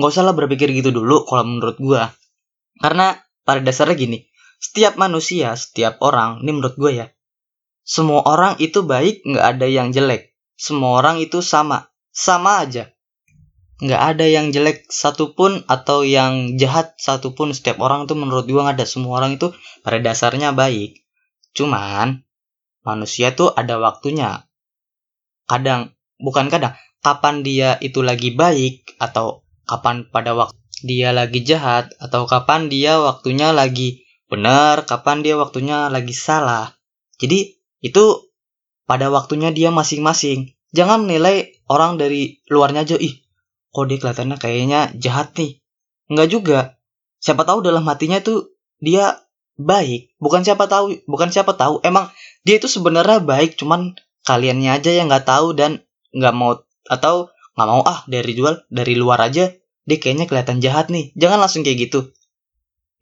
Nggak 0.00 0.10
usah 0.10 0.24
lah 0.24 0.32
berpikir 0.32 0.72
gitu 0.72 0.88
dulu 0.88 1.28
kalau 1.28 1.44
menurut 1.44 1.76
gua. 1.76 2.08
Karena 2.80 3.20
pada 3.44 3.60
dasarnya 3.60 3.94
gini 3.94 4.18
setiap 4.62 4.96
manusia 4.96 5.52
setiap 5.58 6.00
orang 6.00 6.40
ini 6.40 6.50
menurut 6.54 6.78
gua 6.80 6.90
ya 6.94 7.06
semua 7.82 8.22
orang 8.22 8.56
itu 8.62 8.86
baik 8.86 9.26
nggak 9.26 9.46
ada 9.58 9.66
yang 9.66 9.90
jelek. 9.90 10.32
Semua 10.54 11.02
orang 11.02 11.18
itu 11.18 11.42
sama 11.42 11.90
sama 12.14 12.62
aja 12.62 12.94
nggak 13.82 14.02
ada 14.14 14.26
yang 14.30 14.54
jelek 14.54 14.86
satupun 14.88 15.66
atau 15.66 16.06
yang 16.06 16.54
jahat 16.54 16.94
satupun 17.02 17.50
setiap 17.50 17.82
orang 17.82 18.06
itu 18.06 18.14
menurut 18.14 18.46
gua 18.46 18.70
nggak 18.70 18.78
ada 18.78 18.86
semua 18.86 19.18
orang 19.18 19.36
itu 19.36 19.50
pada 19.82 19.98
dasarnya 19.98 20.54
baik 20.54 21.02
cuman 21.52 22.22
manusia 22.86 23.34
tuh 23.34 23.50
ada 23.50 23.82
waktunya 23.82 24.46
kadang 25.50 25.92
bukan 26.22 26.46
kadang 26.46 26.78
kapan 27.02 27.42
dia 27.42 27.76
itu 27.82 28.00
lagi 28.06 28.30
baik 28.30 28.94
atau 29.02 29.42
kapan 29.66 30.06
pada 30.06 30.38
waktu 30.38 30.56
dia 30.82 31.10
lagi 31.14 31.42
jahat 31.42 31.90
atau 31.98 32.26
kapan 32.26 32.70
dia 32.70 32.98
waktunya 32.98 33.50
lagi 33.50 34.02
benar, 34.32 34.88
kapan 34.88 35.22
dia 35.22 35.38
waktunya 35.38 35.92
lagi 35.92 36.16
salah. 36.16 36.74
Jadi 37.22 37.60
itu 37.84 38.04
pada 38.88 39.12
waktunya 39.12 39.54
dia 39.54 39.68
masing-masing. 39.68 40.56
Jangan 40.72 41.04
menilai 41.04 41.52
orang 41.70 42.00
dari 42.00 42.40
luarnya 42.50 42.88
aja, 42.88 42.96
ih, 42.96 43.21
kok 43.72 43.84
dia 43.88 43.98
kelihatannya 43.98 44.36
kayaknya 44.36 44.80
jahat 45.00 45.32
nih. 45.34 45.58
Enggak 46.12 46.28
juga. 46.28 46.60
Siapa 47.18 47.48
tahu 47.48 47.64
dalam 47.64 47.82
hatinya 47.88 48.20
tuh 48.20 48.52
dia 48.78 49.24
baik. 49.56 50.12
Bukan 50.20 50.44
siapa 50.44 50.68
tahu, 50.68 51.00
bukan 51.08 51.32
siapa 51.32 51.56
tahu. 51.56 51.80
Emang 51.82 52.12
dia 52.44 52.60
itu 52.60 52.68
sebenarnya 52.68 53.24
baik, 53.24 53.56
cuman 53.56 53.96
kaliannya 54.22 54.70
aja 54.78 54.90
yang 54.94 55.10
nggak 55.10 55.26
tahu 55.26 55.56
dan 55.56 55.82
nggak 56.14 56.34
mau 56.36 56.62
atau 56.86 57.32
nggak 57.56 57.68
mau 57.68 57.82
ah 57.84 58.04
dari 58.08 58.32
jual 58.32 58.64
dari 58.72 58.94
luar 58.96 59.20
aja 59.28 59.52
dia 59.84 59.98
kayaknya 59.98 60.30
kelihatan 60.30 60.62
jahat 60.62 60.88
nih 60.88 61.10
jangan 61.18 61.42
langsung 61.42 61.66
kayak 61.66 61.90
gitu 61.90 62.14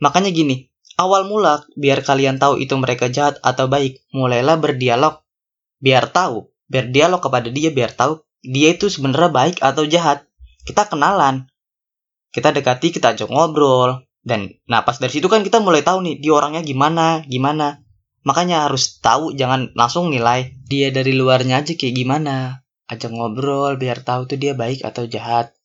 makanya 0.01 0.33
gini 0.33 0.73
awal 0.97 1.29
mula 1.29 1.65
biar 1.77 2.01
kalian 2.03 2.41
tahu 2.41 2.59
itu 2.59 2.73
mereka 2.81 3.13
jahat 3.13 3.37
atau 3.45 3.69
baik 3.69 4.01
mulailah 4.11 4.57
berdialog 4.57 5.21
biar 5.79 6.09
tahu 6.09 6.49
biar 6.67 6.89
dialog 6.89 7.21
kepada 7.21 7.49
dia 7.53 7.71
biar 7.71 7.93
tahu 7.93 8.25
dia 8.41 8.73
itu 8.73 8.89
sebenarnya 8.89 9.31
baik 9.31 9.57
atau 9.61 9.85
jahat 9.85 10.25
kita 10.65 10.89
kenalan. 10.89 11.49
Kita 12.31 12.55
dekati 12.55 12.95
kita 12.95 13.17
ajak 13.17 13.29
ngobrol. 13.31 14.07
Dan 14.21 14.53
nah 14.69 14.85
pas 14.85 15.01
dari 15.01 15.17
situ 15.17 15.33
kan 15.33 15.41
kita 15.41 15.65
mulai 15.65 15.81
tahu 15.81 16.05
nih 16.05 16.21
dia 16.21 16.33
orangnya 16.37 16.61
gimana 16.61 17.25
gimana. 17.25 17.81
Makanya 18.21 18.69
harus 18.69 19.01
tahu 19.01 19.33
jangan 19.33 19.73
langsung 19.73 20.13
nilai 20.13 20.53
dia 20.69 20.93
dari 20.93 21.17
luarnya 21.17 21.65
aja 21.65 21.73
kayak 21.73 21.95
gimana. 21.97 22.61
Ajak 22.85 23.11
ngobrol 23.17 23.81
biar 23.81 24.05
tahu 24.05 24.29
tuh 24.29 24.37
dia 24.37 24.53
baik 24.53 24.85
atau 24.85 25.09
jahat. 25.09 25.57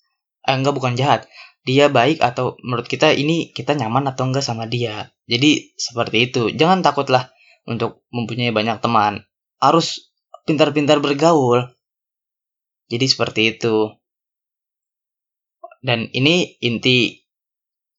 Eh 0.47 0.55
enggak 0.55 0.71
bukan 0.71 0.95
jahat. 0.95 1.27
Dia 1.67 1.91
baik 1.91 2.21
atau 2.23 2.55
menurut 2.63 2.87
kita 2.87 3.11
ini 3.11 3.51
kita 3.51 3.75
nyaman 3.75 4.07
atau 4.07 4.29
enggak 4.29 4.45
sama 4.45 4.69
dia. 4.69 5.11
Jadi 5.27 5.75
seperti 5.75 6.31
itu. 6.31 6.53
Jangan 6.55 6.85
takutlah 6.85 7.33
untuk 7.67 8.05
mempunyai 8.13 8.55
banyak 8.55 8.79
teman. 8.79 9.25
Harus 9.59 10.13
pintar-pintar 10.45 11.01
bergaul. 11.01 11.75
Jadi 12.87 13.05
seperti 13.09 13.41
itu 13.57 13.89
dan 15.85 16.09
ini 16.17 16.57
inti 16.65 17.21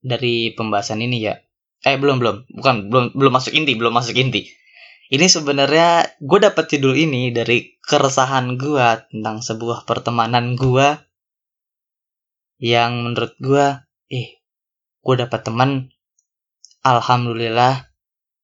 dari 0.02 0.50
pembahasan 0.58 0.98
ini 1.06 1.22
ya. 1.22 1.38
Eh 1.86 1.94
belum 1.94 2.18
belum. 2.18 2.36
Bukan 2.50 2.90
belum 2.90 3.04
belum 3.14 3.32
masuk 3.32 3.54
inti 3.54 3.78
belum 3.78 3.94
masuk 3.94 4.18
inti. 4.18 4.50
Ini 5.06 5.30
sebenarnya 5.30 6.18
gue 6.18 6.38
dapat 6.42 6.66
judul 6.66 6.98
ini 6.98 7.30
dari 7.30 7.78
keresahan 7.78 8.58
gue 8.58 9.06
tentang 9.14 9.38
sebuah 9.38 9.86
pertemanan 9.86 10.58
gue 10.58 10.98
yang 12.58 13.06
menurut 13.06 13.38
gue, 13.38 13.66
eh, 14.10 14.42
gue 15.06 15.14
dapat 15.14 15.46
teman, 15.46 15.94
alhamdulillah, 16.82 17.86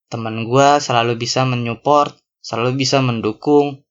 teman 0.07 0.47
gue 0.47 0.67
selalu 0.79 1.19
bisa 1.19 1.43
menyupport, 1.43 2.15
selalu 2.39 2.79
bisa 2.79 3.03
mendukung, 3.03 3.83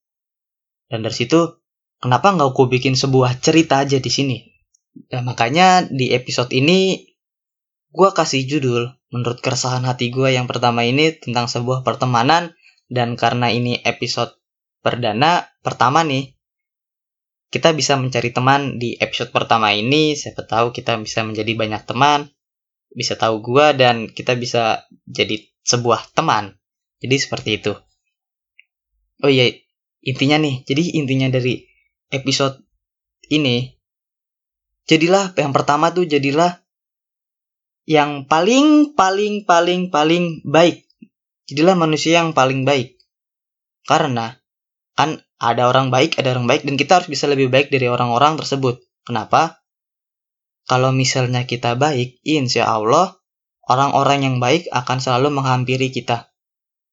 dan 0.88 1.04
dari 1.04 1.12
situ 1.12 1.60
kenapa 2.00 2.32
nggak 2.32 2.56
gue 2.56 2.66
bikin 2.72 2.94
sebuah 2.96 3.36
cerita 3.42 3.84
aja 3.84 4.00
di 4.00 4.08
sini? 4.08 4.51
Dan 4.92 5.24
makanya 5.24 5.88
di 5.88 6.12
episode 6.12 6.52
ini 6.52 7.08
gue 7.92 8.10
kasih 8.12 8.44
judul 8.48 8.88
menurut 9.12 9.44
keresahan 9.44 9.84
hati 9.84 10.08
gue 10.08 10.32
yang 10.32 10.48
pertama 10.48 10.84
ini 10.88 11.12
tentang 11.12 11.44
sebuah 11.44 11.84
pertemanan 11.84 12.56
dan 12.88 13.16
karena 13.16 13.52
ini 13.52 13.80
episode 13.84 14.36
perdana 14.84 15.48
pertama 15.64 16.04
nih, 16.04 16.36
kita 17.48 17.72
bisa 17.72 17.96
mencari 17.96 18.32
teman 18.32 18.76
di 18.76 18.96
episode 19.00 19.32
pertama 19.32 19.72
ini. 19.72 20.12
Siapa 20.12 20.44
tahu 20.44 20.76
kita 20.76 20.96
bisa 21.00 21.24
menjadi 21.24 21.52
banyak 21.56 21.82
teman, 21.88 22.28
bisa 22.92 23.16
tahu 23.16 23.40
gua 23.40 23.72
dan 23.72 24.12
kita 24.12 24.36
bisa 24.36 24.84
jadi 25.08 25.40
sebuah 25.64 26.12
teman. 26.12 26.56
Jadi 27.00 27.16
seperti 27.16 27.50
itu. 27.60 27.72
Oh 29.22 29.30
iya, 29.30 29.48
intinya 30.02 30.36
nih. 30.40 30.66
Jadi 30.66 30.98
intinya 30.98 31.30
dari 31.30 31.62
episode 32.12 32.60
ini 33.30 33.70
jadilah 34.88 35.34
yang 35.38 35.52
pertama 35.54 35.90
tuh 35.90 36.06
jadilah 36.06 36.62
yang 37.86 38.30
paling 38.30 38.94
paling 38.94 39.42
paling 39.42 39.90
paling 39.90 40.40
baik 40.46 40.86
jadilah 41.52 41.76
manusia 41.76 42.24
yang 42.24 42.32
paling 42.32 42.64
baik. 42.64 42.96
Karena 43.84 44.32
kan 44.96 45.20
ada 45.36 45.68
orang 45.68 45.92
baik, 45.92 46.16
ada 46.16 46.32
orang 46.32 46.48
baik 46.48 46.64
dan 46.64 46.80
kita 46.80 47.02
harus 47.02 47.08
bisa 47.12 47.28
lebih 47.28 47.52
baik 47.52 47.68
dari 47.68 47.92
orang-orang 47.92 48.40
tersebut. 48.40 48.80
Kenapa? 49.04 49.60
Kalau 50.64 50.94
misalnya 50.96 51.44
kita 51.44 51.76
baik, 51.76 52.22
insya 52.24 52.70
Allah 52.70 53.18
orang-orang 53.68 54.24
yang 54.24 54.36
baik 54.38 54.70
akan 54.72 55.02
selalu 55.02 55.34
menghampiri 55.34 55.92
kita. 55.92 56.32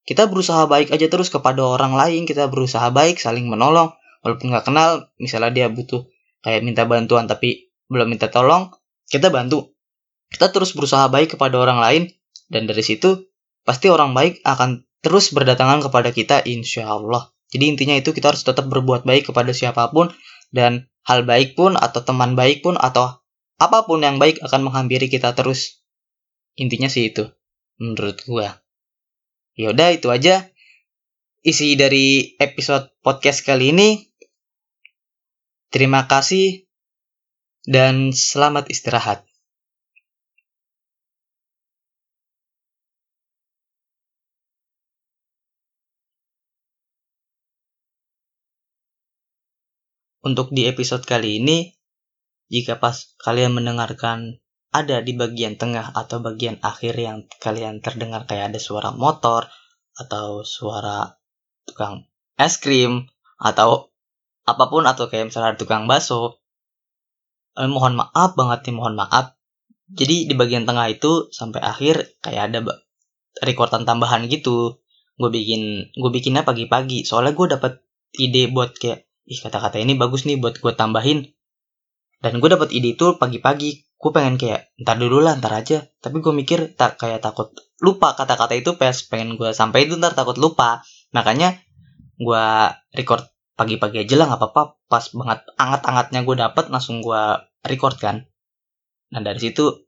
Kita 0.04 0.26
berusaha 0.26 0.66
baik 0.66 0.90
aja 0.90 1.06
terus 1.06 1.30
kepada 1.30 1.62
orang 1.62 1.94
lain, 1.94 2.26
kita 2.26 2.50
berusaha 2.50 2.90
baik, 2.90 3.22
saling 3.22 3.46
menolong, 3.46 3.94
walaupun 4.26 4.50
nggak 4.50 4.66
kenal, 4.66 5.06
misalnya 5.22 5.54
dia 5.54 5.66
butuh 5.70 6.04
kayak 6.42 6.66
minta 6.66 6.82
bantuan 6.88 7.30
tapi 7.30 7.69
belum 7.90 8.06
minta 8.06 8.30
tolong, 8.30 8.70
kita 9.10 9.28
bantu. 9.28 9.74
Kita 10.30 10.54
terus 10.54 10.72
berusaha 10.78 11.10
baik 11.10 11.34
kepada 11.34 11.58
orang 11.58 11.82
lain, 11.82 12.02
dan 12.46 12.70
dari 12.70 12.86
situ 12.86 13.28
pasti 13.66 13.90
orang 13.90 14.14
baik 14.14 14.40
akan 14.46 14.86
terus 15.02 15.34
berdatangan 15.34 15.82
kepada 15.84 16.14
kita 16.14 16.46
insya 16.46 16.86
Allah. 16.86 17.34
Jadi 17.50 17.66
intinya 17.66 17.98
itu 17.98 18.14
kita 18.14 18.30
harus 18.30 18.46
tetap 18.46 18.70
berbuat 18.70 19.02
baik 19.02 19.34
kepada 19.34 19.50
siapa 19.50 19.90
pun 19.90 20.14
dan 20.54 20.86
hal 21.02 21.26
baik 21.26 21.58
pun 21.58 21.74
atau 21.74 22.06
teman 22.06 22.38
baik 22.38 22.62
pun 22.62 22.78
atau 22.78 23.18
apa 23.58 23.84
pun 23.84 24.00
yang 24.06 24.22
baik 24.22 24.38
akan 24.38 24.70
menghampiri 24.70 25.10
kita 25.10 25.34
terus. 25.34 25.82
Intinya 26.54 26.86
sih 26.86 27.10
itu. 27.10 27.26
menurut 27.80 28.20
gua 28.28 28.60
yaudah 29.56 29.88
itu 29.96 30.12
aja 30.12 30.52
isi 31.40 31.80
dari 31.80 32.36
episode 32.36 32.92
podcast 33.00 33.40
kali 33.40 33.72
ini 33.72 34.04
terima 35.72 36.04
kasih 36.04 36.69
dan 37.68 38.12
selamat 38.16 38.72
istirahat. 38.72 39.24
Untuk 50.20 50.52
di 50.52 50.68
episode 50.68 51.08
kali 51.08 51.40
ini, 51.40 51.72
jika 52.52 52.76
pas 52.76 53.16
kalian 53.24 53.56
mendengarkan 53.56 54.36
ada 54.70 55.00
di 55.00 55.16
bagian 55.16 55.56
tengah 55.56 55.96
atau 55.96 56.20
bagian 56.20 56.60
akhir 56.60 56.94
yang 56.94 57.24
kalian 57.40 57.80
terdengar 57.80 58.28
kayak 58.28 58.52
ada 58.52 58.60
suara 58.60 58.92
motor 58.92 59.48
atau 59.96 60.46
suara 60.46 61.18
tukang 61.66 62.06
es 62.38 62.60
krim 62.60 63.08
atau 63.40 63.90
apa 64.44 64.64
pun 64.70 64.86
atau 64.86 65.08
kayak 65.10 65.32
misalnya 65.32 65.58
tukang 65.58 65.88
bakso 65.90 66.40
eh, 67.58 67.70
mohon 67.70 67.98
maaf 67.98 68.36
banget 68.38 68.70
nih 68.70 68.74
mohon 68.76 68.94
maaf. 68.94 69.34
Jadi 69.90 70.30
di 70.30 70.34
bagian 70.38 70.68
tengah 70.68 70.86
itu 70.86 71.32
sampai 71.34 71.58
akhir 71.58 72.22
kayak 72.22 72.54
ada 72.54 72.58
rekordan 73.42 73.82
tambahan 73.82 74.26
gitu. 74.30 74.78
Gue 75.18 75.30
bikin 75.30 75.92
gue 75.94 76.10
bikinnya 76.14 76.46
pagi-pagi. 76.46 77.02
Soalnya 77.02 77.34
gue 77.34 77.46
dapet 77.50 77.72
ide 78.14 78.50
buat 78.50 78.74
kayak 78.78 79.06
ih 79.26 79.38
kata-kata 79.42 79.82
ini 79.82 79.98
bagus 79.98 80.26
nih 80.26 80.38
buat 80.38 80.62
gue 80.62 80.72
tambahin. 80.78 81.26
Dan 82.20 82.38
gue 82.38 82.48
dapet 82.52 82.70
ide 82.70 82.94
itu 82.94 83.18
pagi-pagi. 83.18 83.82
Gue 84.00 84.10
pengen 84.14 84.38
kayak 84.38 84.70
ntar 84.80 84.96
dulu 84.96 85.18
lah 85.18 85.34
ntar 85.36 85.52
aja. 85.58 85.90
Tapi 85.98 86.22
gue 86.22 86.32
mikir 86.32 86.78
tak 86.78 86.96
kayak 87.02 87.20
takut 87.20 87.50
lupa 87.82 88.14
kata-kata 88.14 88.54
itu 88.54 88.78
pas 88.78 88.94
pengen 89.10 89.34
gue 89.34 89.50
sampai 89.50 89.90
itu 89.90 89.98
ntar 89.98 90.14
takut 90.14 90.38
lupa. 90.38 90.86
Makanya 91.10 91.58
gue 92.20 92.46
record 92.94 93.26
pagi-pagi 93.60 94.08
aja 94.08 94.14
lah 94.16 94.26
nggak 94.32 94.40
apa-apa. 94.40 94.62
Pas 94.88 95.04
banget 95.12 95.44
anget-angetnya 95.60 96.20
gue 96.24 96.36
dapet 96.40 96.64
langsung 96.72 97.04
gue 97.04 97.22
record 97.68 98.00
kan. 98.00 98.24
Nah 99.12 99.20
dari 99.20 99.36
situ 99.36 99.84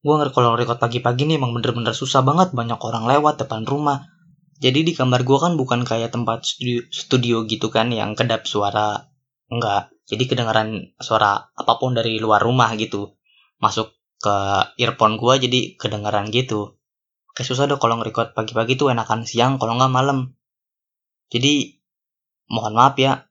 gue 0.00 0.14
ngerti 0.16 0.32
kalau 0.32 0.56
record 0.56 0.80
pagi-pagi 0.80 1.28
nih 1.28 1.36
emang 1.36 1.52
bener-bener 1.52 1.92
susah 1.92 2.24
banget. 2.24 2.56
Banyak 2.56 2.80
orang 2.80 3.04
lewat 3.04 3.44
depan 3.44 3.68
rumah. 3.68 4.08
Jadi 4.56 4.88
di 4.88 4.92
kamar 4.96 5.28
gue 5.28 5.36
kan 5.36 5.60
bukan 5.60 5.84
kayak 5.84 6.16
tempat 6.16 6.48
studio, 6.48 6.80
studio 6.88 7.36
gitu 7.44 7.68
kan 7.68 7.92
yang 7.92 8.16
kedap 8.16 8.48
suara. 8.48 9.12
Enggak 9.52 9.92
jadi 10.10 10.26
kedengaran 10.26 10.90
suara 10.98 11.54
apa 11.54 11.78
pun 11.78 11.94
dari 11.94 12.18
luar 12.18 12.42
rumah 12.42 12.74
gitu. 12.74 13.14
Masuk 13.62 13.94
ke 14.18 14.36
earphone 14.82 15.14
gue 15.16 15.34
jadi 15.46 15.60
kedengaran 15.78 16.34
gitu. 16.34 16.74
Kayak 17.30 17.46
susah 17.46 17.70
deh 17.70 17.78
kalau 17.78 18.02
nge-record 18.02 18.34
pagi-pagi 18.34 18.74
tuh 18.74 18.90
enakan 18.90 19.22
siang 19.22 19.62
kalau 19.62 19.78
nggak 19.78 19.94
malam. 19.94 20.34
Jadi 21.30 21.79
mohon 22.50 22.74
maaf 22.74 22.98
ya. 22.98 23.30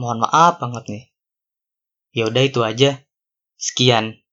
Mohon 0.00 0.26
maaf 0.26 0.58
banget 0.58 0.84
nih. 0.90 1.04
Ya 2.16 2.26
udah 2.26 2.42
itu 2.42 2.60
aja. 2.64 2.90
Sekian 3.60 4.23